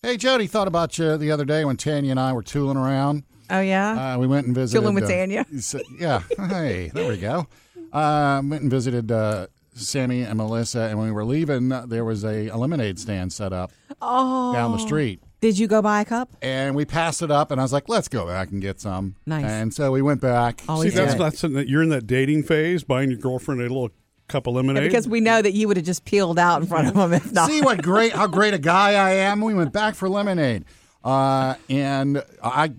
Hey, 0.01 0.17
Jody, 0.17 0.47
thought 0.47 0.67
about 0.67 0.97
you 0.97 1.17
the 1.17 1.31
other 1.31 1.45
day 1.45 1.63
when 1.63 1.77
Tanya 1.77 2.11
and 2.11 2.19
I 2.19 2.33
were 2.33 2.43
tooling 2.43 2.77
around. 2.77 3.23
Oh 3.49 3.61
yeah. 3.61 4.15
Uh, 4.15 4.19
we 4.19 4.27
went 4.27 4.47
and 4.47 4.55
visited. 4.55 4.81
Tooling 4.81 4.95
with 4.95 5.05
uh, 5.05 5.07
Tanya? 5.07 5.45
s- 5.55 5.75
yeah. 5.99 6.21
Hey, 6.49 6.91
there 6.93 7.07
we 7.09 7.17
go. 7.17 7.47
Uh, 7.91 8.41
went 8.43 8.63
and 8.63 8.71
visited 8.71 9.11
uh, 9.11 9.47
Sammy 9.75 10.21
and 10.21 10.37
Melissa, 10.37 10.81
and 10.81 10.97
when 10.99 11.07
we 11.07 11.11
were 11.13 11.25
leaving, 11.25 11.69
there 11.69 12.05
was 12.05 12.23
a, 12.23 12.47
a 12.49 12.57
lemonade 12.57 12.99
stand 12.99 13.33
set 13.33 13.53
up 13.53 13.71
Oh. 14.01 14.53
down 14.53 14.71
the 14.71 14.77
street. 14.79 15.21
Did 15.41 15.57
you 15.59 15.67
go 15.67 15.81
buy 15.81 16.01
a 16.01 16.05
cup? 16.05 16.35
And 16.41 16.75
we 16.75 16.85
passed 16.85 17.21
it 17.21 17.29
up, 17.31 17.51
and 17.51 17.59
I 17.59 17.63
was 17.63 17.73
like, 17.73 17.89
"Let's 17.89 18.07
go 18.07 18.25
back 18.25 18.51
and 18.51 18.61
get 18.61 18.79
some." 18.79 19.15
Nice. 19.25 19.43
And 19.45 19.73
so 19.73 19.91
we 19.91 20.01
went 20.01 20.21
back. 20.21 20.61
See, 20.61 20.65
Always 20.69 20.93
that's 20.93 21.15
not 21.15 21.33
something 21.35 21.57
that 21.57 21.67
you're 21.67 21.83
in 21.83 21.89
that 21.89 22.07
dating 22.07 22.43
phase, 22.43 22.83
buying 22.83 23.09
your 23.11 23.19
girlfriend 23.19 23.59
a 23.59 23.63
little 23.63 23.89
cup 24.29 24.47
of 24.47 24.53
lemonade. 24.55 24.83
Because 24.83 25.05
we 25.07 25.19
know 25.19 25.41
that 25.41 25.51
you 25.51 25.67
would 25.67 25.75
have 25.75 25.85
just 25.85 26.05
peeled 26.05 26.39
out 26.39 26.61
in 26.61 26.67
front 26.67 26.87
of 26.87 26.95
him 26.95 27.11
if 27.11 27.31
not. 27.33 27.49
See 27.49 27.61
what 27.61 27.81
great 27.81 28.13
how 28.13 28.27
great 28.27 28.53
a 28.53 28.57
guy 28.57 28.91
I 28.93 29.11
am. 29.15 29.41
We 29.41 29.53
went 29.53 29.73
back 29.73 29.95
for 29.95 30.07
lemonade, 30.07 30.63
uh, 31.03 31.55
and 31.69 32.23
I 32.41 32.71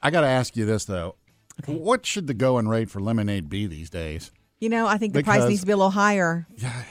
I 0.00 0.10
got 0.10 0.20
to 0.20 0.28
ask 0.28 0.56
you 0.56 0.64
this 0.66 0.84
though: 0.84 1.16
what 1.66 2.06
should 2.06 2.28
the 2.28 2.34
going 2.34 2.68
rate 2.68 2.90
for 2.90 3.00
lemonade 3.00 3.48
be 3.48 3.66
these 3.66 3.90
days? 3.90 4.30
You 4.64 4.70
know, 4.70 4.86
I 4.86 4.96
think 4.96 5.12
the 5.12 5.22
price 5.22 5.36
Because- 5.36 5.48
needs 5.50 5.60
to 5.60 5.66
be 5.66 5.72
a 5.72 5.76
little 5.76 5.90
higher 5.90 6.46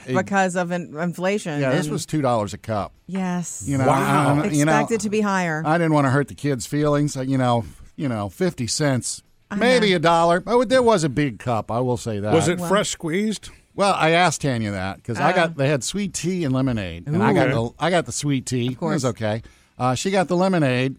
it- 0.06 0.14
because 0.14 0.54
of 0.54 0.70
in- 0.70 0.96
inflation. 0.96 1.60
Yeah, 1.60 1.72
this 1.72 1.86
and- 1.86 1.92
was 1.92 2.06
two 2.06 2.22
dollars 2.22 2.54
a 2.54 2.58
cup. 2.58 2.92
yes. 3.08 3.64
You 3.66 3.78
know, 3.78 3.86
Wow. 3.88 4.42
and, 4.42 4.54
you 4.54 4.64
know, 4.64 4.86
it 4.88 5.00
to 5.00 5.10
be 5.10 5.20
higher. 5.20 5.60
I 5.66 5.76
didn't 5.76 5.92
want 5.92 6.06
to 6.06 6.10
hurt 6.12 6.28
the 6.28 6.34
kids' 6.36 6.66
feelings. 6.66 7.16
uh, 7.16 7.22
You 7.22 7.36
know, 7.36 7.64
you 7.96 8.08
know, 8.08 8.28
fifty 8.28 8.68
cents, 8.68 9.22
I 9.50 9.56
maybe 9.56 9.92
a 9.92 9.98
dollar. 9.98 10.40
Oh, 10.46 10.62
there 10.62 10.84
was 10.84 11.02
a 11.02 11.08
big 11.08 11.40
cup. 11.40 11.68
I 11.68 11.80
will 11.80 11.96
say 11.96 12.20
that. 12.20 12.32
was 12.32 12.46
it 12.46 12.60
fresh 12.60 12.90
squeezed? 12.90 13.50
Well, 13.74 13.94
I 13.98 14.10
asked 14.10 14.42
Tanya 14.42 14.70
that 14.70 14.98
because 14.98 15.18
I 15.18 15.30
Uh. 15.32 15.34
got 15.34 15.56
they 15.56 15.68
had 15.68 15.82
sweet 15.82 16.14
tea 16.14 16.44
and 16.44 16.54
lemonade, 16.54 17.08
and 17.08 17.20
I 17.20 17.32
got 17.32 17.48
the 17.50 17.70
I 17.80 17.90
got 17.90 18.06
the 18.06 18.12
sweet 18.12 18.46
tea. 18.46 18.68
Of 18.68 18.78
course. 18.78 18.90
it 18.92 18.94
was 18.94 19.04
okay. 19.06 19.42
Uh, 19.76 19.96
she 19.96 20.12
got 20.12 20.28
the 20.28 20.36
lemonade, 20.36 20.94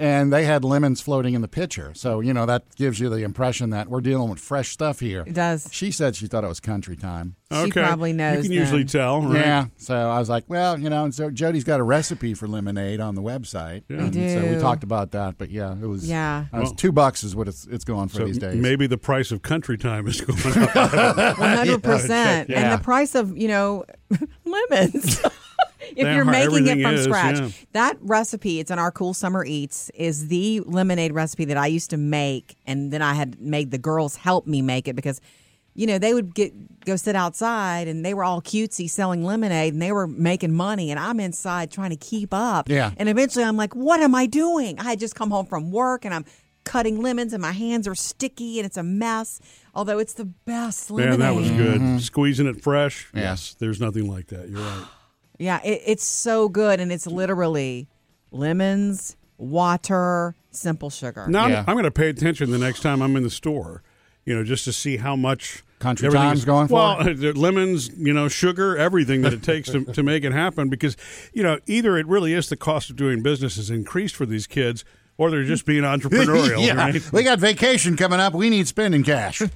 and 0.00 0.32
they 0.32 0.44
had 0.44 0.64
lemons 0.64 1.00
floating 1.00 1.34
in 1.34 1.42
the 1.42 1.48
pitcher. 1.48 1.92
So 1.94 2.20
you 2.20 2.32
know 2.34 2.46
that 2.46 2.74
gives 2.74 2.98
you 2.98 3.08
the 3.08 3.22
impression 3.22 3.70
that 3.70 3.88
we're 3.88 4.00
dealing 4.00 4.28
with 4.30 4.38
fresh 4.40 4.70
stuff 4.70 4.98
here. 5.00 5.24
It 5.26 5.34
does. 5.34 5.68
She 5.70 5.90
said 5.92 6.16
she 6.16 6.26
thought 6.26 6.42
it 6.42 6.48
was 6.48 6.58
country 6.60 6.96
time. 6.96 7.36
Okay. 7.52 7.64
She 7.64 7.70
probably 7.72 8.12
knows 8.12 8.36
You 8.44 8.50
can 8.50 8.52
usually 8.52 8.84
tell, 8.84 9.22
right? 9.22 9.40
Yeah. 9.44 9.66
So 9.76 9.94
I 9.96 10.18
was 10.20 10.28
like, 10.28 10.44
well, 10.46 10.78
you 10.78 10.88
know, 10.88 11.02
and 11.04 11.12
so 11.14 11.30
Jody's 11.30 11.64
got 11.64 11.80
a 11.80 11.82
recipe 11.82 12.32
for 12.32 12.46
lemonade 12.46 13.00
on 13.00 13.16
the 13.16 13.22
website. 13.22 13.82
We 13.88 13.96
And 13.96 14.14
So 14.14 14.54
we 14.54 14.60
talked 14.60 14.84
about 14.84 15.10
that, 15.12 15.36
but 15.36 15.50
yeah, 15.50 15.72
it 15.72 15.86
was 15.86 16.08
Yeah. 16.08 16.46
Uh, 16.52 16.56
it 16.58 16.60
was 16.60 16.68
Well- 16.70 16.76
two 16.76 16.92
bucks 16.92 17.24
is 17.24 17.34
what 17.36 17.48
it's 17.48 17.66
it's 17.66 17.84
going 17.84 18.08
for 18.08 18.18
So 18.18 18.24
these 18.26 18.38
days. 18.38 18.54
maybe 18.56 18.86
the 18.86 18.98
price 18.98 19.30
of 19.32 19.42
country 19.42 19.76
time 19.76 20.06
is 20.06 20.20
going 20.20 20.38
up. 20.74 20.74
One 21.38 21.56
hundred 21.56 21.82
percent, 21.82 22.48
Yeah. 22.48 22.60
and 22.60 22.72
the 22.80 22.82
price 22.84 23.14
of 23.16 23.36
you 23.36 23.48
know 23.48 23.84
lemons. 24.44 25.20
If 25.96 26.04
Damn 26.04 26.16
you're 26.16 26.24
making 26.48 26.66
it 26.66 26.82
from 26.82 26.94
is, 26.94 27.04
scratch, 27.04 27.40
yeah. 27.40 27.48
that 27.72 27.96
recipe 28.00 28.60
it's 28.60 28.70
in 28.70 28.78
our 28.78 28.90
cool 28.90 29.14
summer 29.14 29.44
eats 29.44 29.90
is 29.90 30.28
the 30.28 30.60
lemonade 30.60 31.12
recipe 31.12 31.44
that 31.46 31.56
I 31.56 31.66
used 31.66 31.90
to 31.90 31.96
make, 31.96 32.56
and 32.66 32.92
then 32.92 33.02
I 33.02 33.14
had 33.14 33.40
made 33.40 33.70
the 33.70 33.78
girls 33.78 34.16
help 34.16 34.46
me 34.46 34.62
make 34.62 34.88
it 34.88 34.96
because. 34.96 35.20
You 35.72 35.86
know, 35.86 35.98
they 35.98 36.12
would 36.12 36.34
get 36.34 36.84
go 36.84 36.96
sit 36.96 37.14
outside 37.14 37.86
and 37.86 38.04
they 38.04 38.12
were 38.12 38.24
all 38.24 38.42
cutesy 38.42 38.90
selling 38.90 39.24
lemonade 39.24 39.72
and 39.72 39.80
they 39.80 39.92
were 39.92 40.08
making 40.08 40.52
money 40.52 40.90
and 40.90 40.98
I'm 40.98 41.20
inside 41.20 41.70
trying 41.70 41.90
to 41.90 41.96
keep 41.96 42.34
up. 42.34 42.68
Yeah. 42.68 42.90
And 42.96 43.08
eventually 43.08 43.44
I'm 43.44 43.56
like, 43.56 43.76
what 43.76 44.00
am 44.00 44.12
I 44.12 44.26
doing? 44.26 44.80
I 44.80 44.82
had 44.82 44.98
just 44.98 45.14
come 45.14 45.30
home 45.30 45.46
from 45.46 45.70
work 45.70 46.04
and 46.04 46.12
I'm 46.12 46.24
cutting 46.64 47.00
lemons 47.00 47.32
and 47.32 47.40
my 47.40 47.52
hands 47.52 47.86
are 47.88 47.94
sticky 47.94 48.58
and 48.58 48.66
it's 48.66 48.76
a 48.76 48.82
mess. 48.82 49.40
Although 49.74 49.98
it's 49.98 50.14
the 50.14 50.24
best 50.24 50.90
lemonade. 50.90 51.20
Man, 51.20 51.34
that 51.34 51.40
was 51.40 51.50
good. 51.50 51.80
Mm-hmm. 51.80 51.98
Squeezing 51.98 52.46
it 52.46 52.62
fresh. 52.62 53.08
Yeah. 53.14 53.20
Yes, 53.20 53.54
there's 53.58 53.80
nothing 53.80 54.10
like 54.10 54.26
that. 54.28 54.48
You're 54.48 54.60
right. 54.60 54.86
Yeah, 55.40 55.60
it, 55.64 55.82
it's 55.86 56.04
so 56.04 56.48
good, 56.48 56.78
and 56.80 56.92
it's 56.92 57.06
literally 57.06 57.88
lemons, 58.30 59.16
water, 59.38 60.34
simple 60.50 60.90
sugar. 60.90 61.26
Now 61.28 61.46
Yeah. 61.46 61.60
I'm, 61.60 61.64
I'm 61.70 61.74
going 61.74 61.84
to 61.84 61.90
pay 61.90 62.08
attention 62.08 62.50
the 62.50 62.58
next 62.58 62.80
time 62.80 63.02
I'm 63.02 63.16
in 63.16 63.22
the 63.22 63.30
store. 63.30 63.82
You 64.26 64.34
know, 64.36 64.44
just 64.44 64.64
to 64.64 64.72
see 64.72 64.98
how 64.98 65.16
much 65.16 65.62
Country 65.78 66.06
everything 66.06 66.26
Time's 66.28 66.38
is- 66.40 66.44
going 66.44 66.68
for? 66.68 66.74
Well, 66.74 67.08
uh, 67.08 67.14
lemons, 67.34 67.88
you 67.96 68.12
know, 68.12 68.28
sugar, 68.28 68.76
everything 68.76 69.22
that 69.22 69.32
it 69.32 69.42
takes 69.42 69.70
to, 69.70 69.82
to 69.86 70.02
make 70.02 70.24
it 70.24 70.32
happen. 70.32 70.68
Because 70.68 70.94
you 71.32 71.42
know, 71.42 71.58
either 71.66 71.96
it 71.96 72.06
really 72.06 72.34
is 72.34 72.48
the 72.50 72.56
cost 72.56 72.90
of 72.90 72.96
doing 72.96 73.22
business 73.22 73.56
has 73.56 73.70
increased 73.70 74.14
for 74.14 74.26
these 74.26 74.46
kids, 74.46 74.84
or 75.16 75.30
they're 75.30 75.42
just 75.42 75.64
being 75.64 75.82
entrepreneurial. 75.84 76.64
yeah. 76.64 76.74
right? 76.74 77.12
We 77.12 77.22
got 77.22 77.38
vacation 77.40 77.96
coming 77.96 78.20
up. 78.20 78.34
We 78.34 78.50
need 78.50 78.68
spending 78.68 79.02
cash. 79.04 79.40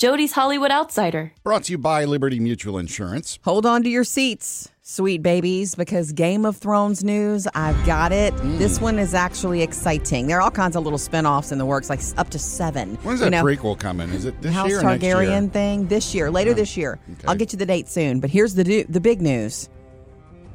Jody's 0.00 0.32
Hollywood 0.32 0.70
Outsider. 0.70 1.30
Brought 1.44 1.64
to 1.64 1.72
you 1.72 1.76
by 1.76 2.06
Liberty 2.06 2.40
Mutual 2.40 2.78
Insurance. 2.78 3.38
Hold 3.44 3.66
on 3.66 3.82
to 3.82 3.90
your 3.90 4.02
seats, 4.02 4.66
sweet 4.80 5.22
babies, 5.22 5.74
because 5.74 6.14
Game 6.14 6.46
of 6.46 6.56
Thrones 6.56 7.04
news, 7.04 7.46
I've 7.54 7.84
got 7.84 8.10
it. 8.10 8.32
Mm. 8.36 8.56
This 8.56 8.80
one 8.80 8.98
is 8.98 9.12
actually 9.12 9.60
exciting. 9.60 10.26
There 10.26 10.38
are 10.38 10.40
all 10.40 10.50
kinds 10.50 10.74
of 10.74 10.84
little 10.84 10.98
spin-offs 10.98 11.52
in 11.52 11.58
the 11.58 11.66
works, 11.66 11.90
like 11.90 12.00
up 12.16 12.30
to 12.30 12.38
seven. 12.38 12.94
When's 13.02 13.20
You 13.20 13.26
that 13.26 13.30
know, 13.30 13.44
prequel 13.44 13.78
coming? 13.78 14.08
Is 14.08 14.24
it 14.24 14.40
this 14.40 14.54
House 14.54 14.68
year 14.70 14.80
or 14.80 14.84
next 14.84 15.02
year? 15.02 15.16
Targaryen 15.16 15.52
thing 15.52 15.86
this 15.88 16.14
year, 16.14 16.30
later 16.30 16.54
this 16.54 16.78
year. 16.78 16.98
I'll 17.28 17.36
get 17.36 17.52
you 17.52 17.58
the 17.58 17.66
date 17.66 17.86
soon. 17.86 18.20
But 18.20 18.30
here's 18.30 18.54
the 18.54 18.64
do- 18.64 18.86
the 18.88 19.02
big 19.02 19.20
news. 19.20 19.68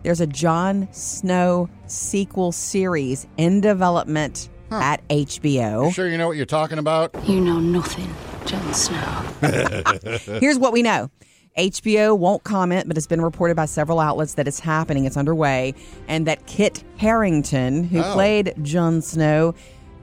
There's 0.02 0.22
a 0.22 0.28
Jon 0.28 0.88
Snow 0.92 1.70
sequel 1.86 2.52
series 2.52 3.28
in 3.38 3.62
development 3.62 4.50
at 4.72 5.08
HBO. 5.10 5.94
Sure, 5.94 6.08
you 6.10 6.18
know 6.18 6.28
what 6.28 6.36
you're 6.36 6.48
talking 6.48 6.80
about. 6.80 7.12
You 7.30 7.40
know 7.42 7.60
nothing, 7.60 8.12
Jon 8.46 8.74
Snow. 8.74 8.98
Here's 10.40 10.58
what 10.60 10.74
we 10.74 10.82
know. 10.82 11.10
HBO 11.58 12.18
won't 12.18 12.44
comment, 12.44 12.88
but 12.88 12.98
it's 12.98 13.08
been 13.08 13.22
reported 13.22 13.56
by 13.56 13.66
several 13.66 14.00
outlets 14.00 14.34
that 14.34 14.48
it's 14.48 14.60
happening, 14.60 15.06
it's 15.06 15.16
underway, 15.18 15.74
and 16.08 16.28
that 16.28 16.46
Kit 16.48 16.84
Harington, 16.98 17.86
who 17.86 18.00
Oh. 18.02 18.14
played 18.14 18.54
Jon 18.62 19.02
Snow, 19.02 19.56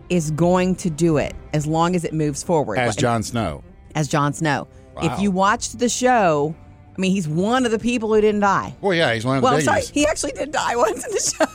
is 0.09 0.31
going 0.31 0.75
to 0.77 0.89
do 0.91 1.19
it 1.19 1.35
as 1.53 1.67
long 1.67 1.95
as 1.95 2.05
it 2.05 2.15
moves 2.15 2.43
forward. 2.43 2.79
As 2.79 2.97
Jon 2.97 3.23
Snow. 3.23 3.63
As 3.95 4.09
Jon 4.09 4.33
Snow. 4.33 4.67
Wow. 4.97 5.03
If 5.15 5.21
you 5.21 5.31
watched 5.31 5.79
the 5.79 5.89
show, 5.91 6.55
I 6.97 7.01
mean, 7.01 7.13
he's 7.13 7.29
one 7.29 7.65
of 7.67 7.71
the 7.71 7.79
people 7.79 8.13
who 8.15 8.21
didn't 8.21 8.41
die. 8.41 8.75
Well, 8.81 8.95
yeah, 8.95 9.13
he's 9.15 9.25
one 9.25 9.37
of 9.37 9.43
the 9.43 9.49
Well, 9.49 9.59
biggies. 9.59 9.65
sorry, 9.65 9.83
he 9.93 10.07
actually 10.07 10.33
did 10.33 10.51
die 10.53 10.75
once 10.87 11.05
in 11.07 11.13
the 11.13 11.21
show. 11.21 11.47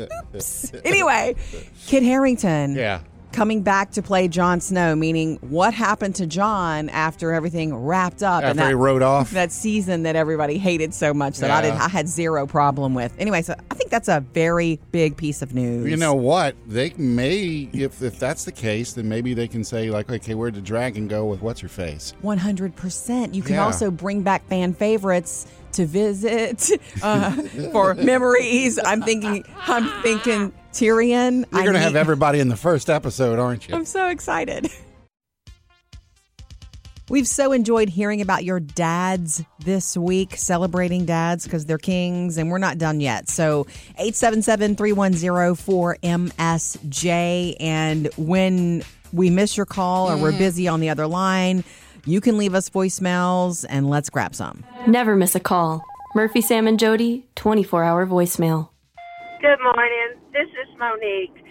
Oops. 0.34 0.72
Anyway, 0.84 1.36
Kit 1.86 2.02
Harington 2.02 2.74
Yeah. 2.74 3.00
Coming 3.32 3.62
back 3.62 3.92
to 3.92 4.02
play 4.02 4.28
Jon 4.28 4.60
Snow, 4.60 4.94
meaning 4.96 5.36
what 5.40 5.72
happened 5.74 6.14
to 6.16 6.26
Jon 6.26 6.88
after 6.88 7.32
everything 7.32 7.74
wrapped 7.74 8.22
up 8.22 8.42
After 8.42 8.66
he 8.68 8.74
rode 8.74 9.02
off? 9.02 9.30
that 9.30 9.52
season 9.52 10.02
that 10.02 10.16
everybody 10.16 10.58
hated 10.58 10.92
so 10.94 11.14
much 11.14 11.38
that 11.38 11.50
I 11.50 11.62
did 11.62 11.72
I 11.72 11.88
had 11.88 12.08
zero 12.08 12.46
problem 12.46 12.94
with. 12.94 13.14
Anyway, 13.18 13.42
so 13.42 13.54
I 13.70 13.74
think 13.74 13.90
that's 13.90 14.08
a 14.08 14.20
very 14.34 14.80
big 14.92 15.16
piece 15.16 15.42
of 15.42 15.54
news. 15.54 15.88
You 15.90 15.96
know 15.96 16.14
what? 16.14 16.56
They 16.66 16.90
may, 16.98 17.68
if 17.72 18.02
if 18.02 18.18
that's 18.18 18.44
the 18.44 18.52
case, 18.52 18.92
then 18.94 19.08
maybe 19.08 19.34
they 19.34 19.48
can 19.48 19.64
say 19.64 19.90
like, 19.90 20.10
okay, 20.10 20.34
where'd 20.34 20.54
the 20.54 20.60
dragon 20.60 21.08
go 21.08 21.24
with 21.26 21.40
what's 21.42 21.60
her 21.60 21.68
face? 21.68 22.14
100%. 22.22 23.34
You 23.34 23.42
can 23.42 23.54
Yeah. 23.54 23.64
also 23.64 23.90
bring 23.90 24.22
back 24.22 24.46
fan 24.48 24.74
favorites 24.74 25.46
to 25.72 25.86
visit 25.86 26.68
uh, 27.02 27.30
for 27.72 27.94
memories. 27.94 28.78
I'm 28.84 29.02
thinking 29.02 29.44
I'm 29.66 29.88
thinking 30.02 30.52
Tyrion. 30.72 31.44
You're 31.52 31.62
going 31.62 31.74
to 31.74 31.80
have 31.80 31.96
everybody 31.96 32.40
in 32.40 32.48
the 32.48 32.56
first 32.56 32.90
episode, 32.90 33.38
aren't 33.38 33.68
you? 33.68 33.74
I'm 33.74 33.84
so 33.84 34.08
excited. 34.08 34.70
We've 37.10 37.26
so 37.26 37.50
enjoyed 37.50 37.88
hearing 37.88 38.20
about 38.20 38.44
your 38.44 38.60
dads 38.60 39.42
this 39.64 39.96
week, 39.96 40.36
celebrating 40.36 41.06
dads 41.06 41.42
because 41.42 41.66
they're 41.66 41.76
kings, 41.76 42.38
and 42.38 42.52
we're 42.52 42.58
not 42.58 42.78
done 42.78 43.00
yet. 43.00 43.28
So, 43.28 43.66
877 43.98 44.76
310 44.76 45.56
4MSJ. 45.56 47.56
And 47.58 48.08
when 48.16 48.84
we 49.12 49.28
miss 49.28 49.56
your 49.56 49.66
call 49.66 50.08
or 50.08 50.16
we're 50.16 50.30
mm-hmm. 50.30 50.38
busy 50.38 50.68
on 50.68 50.78
the 50.78 50.88
other 50.88 51.08
line, 51.08 51.64
you 52.06 52.20
can 52.20 52.38
leave 52.38 52.54
us 52.54 52.70
voicemails 52.70 53.66
and 53.68 53.90
let's 53.90 54.08
grab 54.08 54.36
some. 54.36 54.62
Never 54.86 55.16
miss 55.16 55.34
a 55.34 55.40
call. 55.40 55.84
Murphy, 56.14 56.40
Sam, 56.40 56.68
and 56.68 56.78
Jody, 56.78 57.26
24 57.34 57.82
hour 57.82 58.06
voicemail. 58.06 58.68
Good 59.40 59.58
morning. 59.62 60.19
This 60.32 60.46
is 60.46 60.78
Monique. 60.78 61.44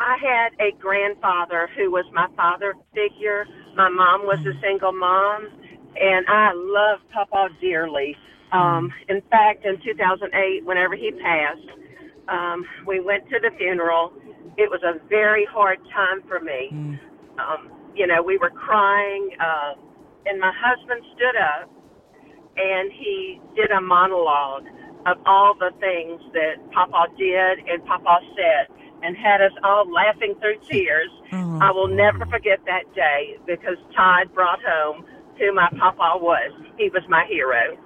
I 0.00 0.16
had 0.18 0.50
a 0.58 0.76
grandfather 0.80 1.68
who 1.76 1.90
was 1.90 2.04
my 2.12 2.26
father 2.34 2.74
figure. 2.92 3.46
My 3.76 3.88
mom 3.88 4.26
was 4.26 4.40
a 4.40 4.58
single 4.60 4.92
mom, 4.92 5.46
and 5.94 6.26
I 6.26 6.50
loved 6.52 7.08
Papa 7.12 7.50
dearly. 7.60 8.16
Um, 8.50 8.92
in 9.08 9.22
fact, 9.30 9.64
in 9.64 9.78
2008, 9.84 10.64
whenever 10.66 10.96
he 10.96 11.12
passed, 11.12 11.68
um, 12.28 12.64
we 12.86 12.98
went 12.98 13.28
to 13.30 13.38
the 13.38 13.50
funeral. 13.56 14.12
It 14.58 14.68
was 14.68 14.82
a 14.82 14.98
very 15.08 15.46
hard 15.50 15.78
time 15.94 16.26
for 16.26 16.40
me. 16.40 16.98
Um, 17.38 17.70
you 17.94 18.08
know, 18.08 18.20
we 18.20 18.36
were 18.36 18.50
crying, 18.50 19.30
uh, 19.38 19.74
and 20.26 20.40
my 20.40 20.52
husband 20.54 21.02
stood 21.14 21.36
up 21.38 21.70
and 22.56 22.92
he 22.92 23.40
did 23.56 23.70
a 23.70 23.80
monologue 23.80 24.64
of 25.06 25.18
all 25.26 25.54
the 25.54 25.70
things 25.80 26.20
that 26.32 26.56
Papa 26.72 27.06
did 27.18 27.58
and 27.68 27.84
Papa 27.84 28.20
said 28.36 28.74
and 29.02 29.16
had 29.16 29.42
us 29.42 29.52
all 29.62 29.90
laughing 29.90 30.34
through 30.40 30.56
tears. 30.70 31.10
Mm-hmm. 31.30 31.62
I 31.62 31.70
will 31.70 31.88
never 31.88 32.24
forget 32.26 32.60
that 32.66 32.84
day 32.94 33.36
because 33.46 33.76
Todd 33.94 34.32
brought 34.34 34.60
home 34.64 35.04
who 35.38 35.52
my 35.52 35.68
Papa 35.78 36.16
was. 36.16 36.52
He 36.78 36.88
was 36.88 37.02
my 37.08 37.24
hero. 37.28 37.76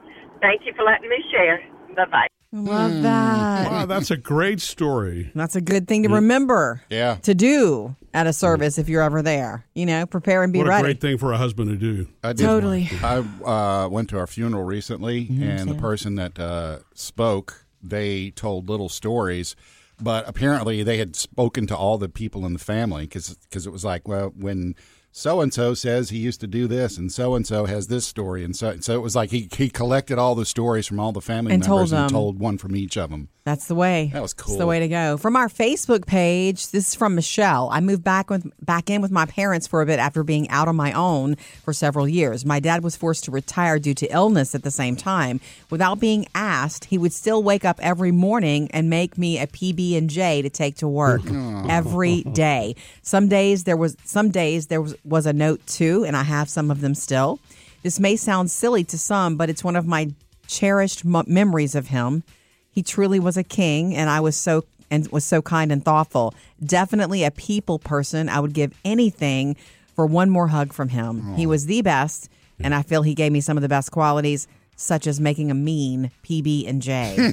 Thank 0.41 0.63
you 0.65 0.73
for 0.77 0.85
letting 0.85 1.09
me 1.09 1.19
share. 1.31 1.63
Bye 1.97 2.05
bye. 2.07 2.29
Love 2.51 3.03
that. 3.03 3.71
Wow, 3.71 3.85
that's 3.87 4.11
a 4.11 4.17
great 4.17 4.61
story. 4.61 5.31
That's 5.35 5.55
a 5.55 5.61
good 5.61 5.87
thing 5.87 6.05
to 6.05 6.09
remember 6.09 6.83
Yeah. 6.89 7.17
to 7.23 7.35
do 7.35 7.95
at 8.15 8.27
a 8.27 8.33
service 8.33 8.79
if 8.79 8.89
you're 8.89 9.03
ever 9.03 9.21
there. 9.21 9.67
You 9.75 9.85
know, 9.85 10.07
prepare 10.07 10.43
and 10.43 10.51
be 10.53 10.61
What 10.61 10.69
a 10.69 10.71
ready. 10.71 10.83
great 10.85 11.01
thing 11.03 11.19
for 11.19 11.33
a 11.33 11.37
husband 11.37 11.69
to 11.71 11.77
do. 11.77 12.09
I 12.25 12.33
did 12.33 12.45
Totally. 12.45 12.89
I 13.03 13.19
uh, 13.45 13.89
went 13.91 14.09
to 14.11 14.19
our 14.19 14.27
funeral 14.27 14.65
recently, 14.65 15.29
and 15.43 15.69
the 15.69 15.75
person 15.75 16.15
that 16.15 16.39
uh, 16.39 16.79
spoke, 16.95 17.67
they 17.83 18.31
told 18.31 18.71
little 18.71 18.89
stories, 18.89 19.55
but 20.01 20.27
apparently 20.27 20.83
they 20.83 20.97
had 20.97 21.17
spoken 21.17 21.67
to 21.67 21.77
all 21.77 21.99
the 21.99 22.09
people 22.09 22.47
in 22.47 22.55
the 22.55 22.59
family 22.59 23.03
because 23.03 23.37
it 23.67 23.71
was 23.71 23.85
like, 23.85 24.09
well, 24.09 24.33
when 24.35 24.75
so 25.11 25.41
and 25.41 25.53
so 25.53 25.75
says 25.75 26.11
he 26.11 26.19
used 26.19 26.41
to 26.41 26.47
do 26.47 26.67
this, 26.67 26.97
and 26.97 27.11
so 27.11 27.35
and 27.35 27.47
so 27.47 27.67
has 27.67 27.89
this 27.89 28.07
story, 28.07 28.45
and 28.45 28.55
so 28.55 28.77
so 28.81 28.95
it 28.95 29.03
was 29.03 29.17
like 29.17 29.31
he 29.31 29.49
he 29.57 29.69
collected 29.69 30.19
all 30.19 30.35
the 30.35 30.47
stories 30.47 30.87
from 30.87 31.01
all 31.01 31.13
the 31.13 31.21
family 31.21 31.53
And 31.53 31.63
told 31.63 31.91
members 31.91 31.93
and 31.93 32.11
told 32.11 32.39
one 32.39 32.59
from 32.59 32.77
each 32.77 32.97
of 32.97 33.11
them. 33.11 33.29
That's 33.49 33.67
the 33.67 33.75
way. 33.75 34.11
That 34.13 34.21
was 34.21 34.35
cool. 34.35 34.59
the 34.59 34.67
way 34.67 34.79
to 34.79 34.89
go. 34.89 35.17
From 35.17 35.35
our 35.35 35.49
Facebook 35.49 36.05
page, 36.07 36.71
this 36.71 36.89
is 36.89 36.95
from 36.95 37.15
Michelle. 37.15 37.71
I 37.73 37.81
moved 37.81 38.05
back 38.05 38.29
with 38.29 38.47
back 38.63 38.91
in 38.91 39.01
with 39.01 39.11
my 39.11 39.25
parents 39.25 39.67
for 39.67 39.81
a 39.81 39.87
bit 39.87 39.99
after 39.99 40.23
being 40.23 40.51
out 40.51 40.69
on 40.69 40.77
my 40.77 40.93
own 40.93 41.37
for 41.65 41.73
several 41.73 42.07
years. 42.07 42.45
My 42.45 42.61
dad 42.61 42.85
was 42.85 42.95
forced 42.95 43.25
to 43.25 43.31
retire 43.31 43.79
due 43.79 43.95
to 43.95 44.07
illness 44.09 44.55
at 44.55 44.65
the 44.65 44.71
same 44.71 44.97
time. 44.97 45.41
Without 45.71 45.99
being 45.99 46.27
asked, 46.35 46.85
he 46.87 46.99
would 46.99 47.15
still 47.15 47.43
wake 47.43 47.65
up 47.65 47.79
every 47.81 48.13
morning 48.13 48.71
and 48.73 48.91
make 48.91 49.17
me 49.17 49.39
a 49.39 49.47
PB 49.47 49.97
and 49.97 50.11
J 50.11 50.43
to 50.43 50.51
take 50.51 50.77
to 50.77 50.89
work 50.89 51.23
every 51.71 52.25
day. 52.25 52.77
Some 53.01 53.29
days 53.29 53.65
there 53.65 53.79
was 53.79 53.97
some 54.05 54.31
days 54.31 54.67
there 54.67 54.83
was, 54.83 54.95
was 55.05 55.27
a 55.27 55.33
note 55.33 55.67
too, 55.67 56.05
and 56.05 56.17
I 56.17 56.23
have 56.23 56.49
some 56.49 56.71
of 56.71 56.81
them 56.81 56.95
still. 56.95 57.39
This 57.83 58.01
may 58.01 58.17
sound 58.17 58.51
silly 58.51 58.85
to 58.85 58.99
some, 58.99 59.37
but 59.37 59.49
it's 59.51 59.65
one 59.65 59.77
of 59.77 59.87
my 59.87 60.11
cherished 60.47 61.05
mo- 61.05 61.25
memories 61.27 61.75
of 61.75 61.89
him. 61.89 62.25
He 62.71 62.83
truly 62.83 63.21
was 63.21 63.37
a 63.37 63.45
king, 63.45 63.95
and 63.95 64.11
I 64.11 64.21
was 64.21 64.37
so 64.37 64.65
and 64.91 65.07
was 65.09 65.25
so 65.25 65.43
kind 65.43 65.71
and 65.71 65.85
thoughtful. 65.85 66.35
Definitely 66.65 67.25
a 67.25 67.31
people 67.31 67.79
person. 67.79 68.29
I 68.29 68.41
would 68.41 68.55
give 68.55 68.73
anything 68.85 69.57
for 69.95 70.07
one 70.07 70.31
more 70.31 70.49
hug 70.49 70.73
from 70.73 70.89
him. 70.89 71.35
He 71.35 71.47
was 71.47 71.67
the 71.67 71.83
best, 71.83 72.29
and 72.61 72.75
I 72.75 72.83
feel 72.83 73.03
he 73.03 73.15
gave 73.15 73.33
me 73.33 73.41
some 73.41 73.59
of 73.59 73.63
the 73.63 73.69
best 73.69 73.91
qualities, 73.91 74.49
such 74.77 75.07
as 75.07 75.21
making 75.21 75.51
a 75.51 75.55
mean 75.55 76.11
PB 76.25 76.69
and 76.69 76.81
J. 76.81 77.33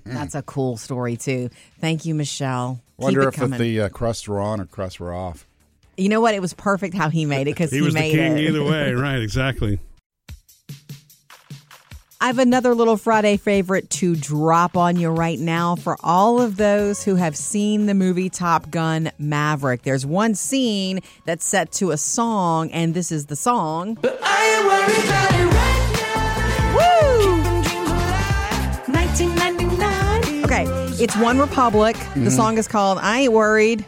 That's 0.04 0.34
a 0.34 0.42
cool 0.42 0.76
story 0.76 1.16
too. 1.16 1.50
Thank 1.80 2.04
you, 2.04 2.14
Michelle. 2.14 2.80
Wonder 2.96 3.28
if, 3.28 3.40
if 3.40 3.58
the 3.58 3.80
uh, 3.82 3.88
crusts 3.88 4.28
were 4.28 4.40
on 4.40 4.60
or 4.60 4.66
crusts 4.66 5.00
were 5.00 5.12
off. 5.12 5.46
You 6.00 6.08
know 6.08 6.20
what? 6.20 6.34
It 6.34 6.40
was 6.40 6.54
perfect 6.54 6.94
how 6.94 7.10
he 7.10 7.26
made 7.26 7.42
it 7.42 7.54
because 7.54 7.70
he, 7.70 7.76
He 7.76 7.82
was 7.82 7.92
the 7.94 8.00
made 8.00 8.12
king 8.12 8.38
it. 8.38 8.40
either 8.48 8.64
way, 8.64 8.92
right? 8.94 9.20
Exactly. 9.20 9.78
I 12.22 12.26
have 12.26 12.38
another 12.38 12.74
little 12.74 12.98
Friday 12.98 13.38
favorite 13.38 13.88
to 13.90 14.14
drop 14.14 14.76
on 14.76 14.96
you 14.96 15.08
right 15.08 15.38
now 15.38 15.74
for 15.74 15.96
all 16.00 16.40
of 16.40 16.56
those 16.56 17.02
who 17.02 17.14
have 17.16 17.34
seen 17.34 17.86
the 17.86 17.94
movie 17.94 18.28
Top 18.28 18.70
Gun 18.70 19.10
Maverick. 19.18 19.82
There's 19.82 20.04
one 20.04 20.34
scene 20.34 21.00
that's 21.24 21.44
set 21.46 21.72
to 21.72 21.92
a 21.92 21.96
song, 21.96 22.70
and 22.72 22.92
this 22.92 23.10
is 23.10 23.26
the 23.26 23.36
song. 23.36 23.96
Woo! 24.02 24.10
1999. 28.92 30.44
Okay, 30.44 30.64
it's 31.02 31.16
OneRepublic. 31.16 31.94
The 32.14 32.28
Mhm. 32.28 32.36
song 32.36 32.58
is 32.58 32.68
called 32.68 32.98
I 33.00 33.20
Ain't 33.20 33.32
Worried. 33.32 33.84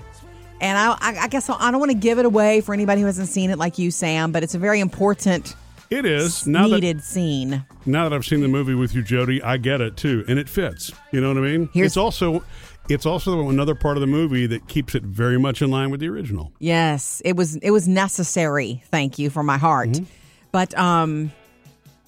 And 0.63 0.79
I, 0.79 0.93
I, 1.01 1.19
I 1.25 1.29
guess 1.29 1.51
I 1.51 1.71
don't 1.71 1.81
want 1.81 1.91
to 1.91 1.97
give 1.99 2.19
it 2.19 2.25
away 2.25 2.61
for 2.61 2.73
anybody 2.73 3.01
who 3.01 3.07
hasn't 3.09 3.29
seen 3.29 3.51
it 3.51 3.59
like 3.59 3.79
you, 3.79 3.91
Sam, 3.91 4.31
but 4.33 4.43
it's 4.45 4.55
a 4.55 4.59
very 4.59 4.79
important, 4.81 5.57
It 5.91 6.07
is 6.07 6.47
now 6.47 6.69
that 6.69 6.77
needed 6.77 7.03
scene. 7.03 7.65
now 7.85 8.09
that 8.09 8.15
I've 8.15 8.25
seen 8.25 8.41
the 8.43 8.49
movie 8.49 8.75
with 8.75 8.95
you, 8.95 9.03
Jody, 9.03 9.43
I 9.43 9.57
get 9.57 9.81
it 9.81 9.97
too, 9.97 10.25
and 10.29 10.39
it 10.39 10.49
fits. 10.49 10.93
You 11.11 11.21
know 11.21 11.29
what 11.29 11.39
I 11.39 11.41
mean? 11.41 11.69
Here's- 11.75 11.89
it's 11.93 11.97
also 11.97 12.45
it's 12.89 13.07
also 13.07 13.49
another 13.49 13.75
part 13.77 13.97
of 13.97 14.01
the 14.01 14.07
movie 14.09 14.47
that 14.47 14.67
keeps 14.69 14.95
it 14.97 15.03
very 15.05 15.39
much 15.39 15.63
in 15.63 15.71
line 15.71 15.91
with 15.91 16.01
the 16.01 16.09
original. 16.09 16.53
Yes, 16.59 17.21
it 17.25 17.37
was 17.37 17.57
it 17.57 17.71
was 17.71 17.87
necessary. 17.89 18.83
Thank 18.91 19.19
you 19.19 19.31
for 19.31 19.43
my 19.43 19.57
heart. 19.59 19.91
Mm-hmm. 19.91 20.05
But 20.53 20.77
um 20.79 21.33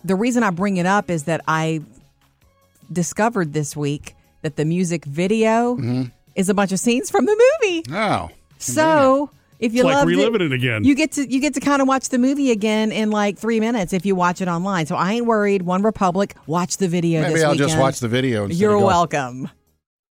the 0.04 0.14
reason 0.16 0.42
I 0.42 0.50
bring 0.50 0.76
it 0.76 0.86
up 0.86 1.10
is 1.10 1.24
that 1.24 1.40
I 1.48 1.80
discovered 2.92 3.52
this 3.52 3.76
week 3.76 4.14
that 4.42 4.56
the 4.56 4.64
music 4.64 5.04
video 5.04 5.78
is 6.34 6.48
a 6.48 6.54
bunch 6.54 6.72
of 6.72 6.78
scenes 6.80 7.10
from 7.10 7.24
the 7.26 7.32
movie. 7.62 7.82
Mm-hmm. 7.82 7.94
Oh. 7.94 8.30
So 8.58 9.30
if 9.60 9.72
you 9.72 9.80
It's 9.80 9.84
like 9.86 9.94
loved 9.96 10.08
reliving 10.08 10.40
it, 10.42 10.46
it 10.46 10.52
again. 10.52 10.84
you 10.84 10.94
get 10.94 11.12
to 11.12 11.30
you 11.30 11.40
get 11.40 11.54
to 11.54 11.60
kind 11.60 11.80
of 11.80 11.88
watch 11.88 12.08
the 12.08 12.18
movie 12.18 12.50
again 12.50 12.92
in 12.92 13.10
like 13.10 13.38
three 13.38 13.60
minutes 13.60 13.92
if 13.92 14.04
you 14.04 14.14
watch 14.14 14.40
it 14.40 14.48
online. 14.48 14.86
So 14.86 14.96
I 14.96 15.12
ain't 15.14 15.26
worried. 15.26 15.62
OneRepublic, 15.62 16.32
watch 16.46 16.76
the 16.78 16.88
video. 16.88 17.22
Maybe 17.22 17.34
this 17.34 17.44
I'll 17.44 17.54
just 17.54 17.78
watch 17.78 18.00
the 18.00 18.08
video. 18.08 18.46
You're 18.48 18.72
of 18.74 18.80
going- 18.80 18.86
welcome. 18.86 19.50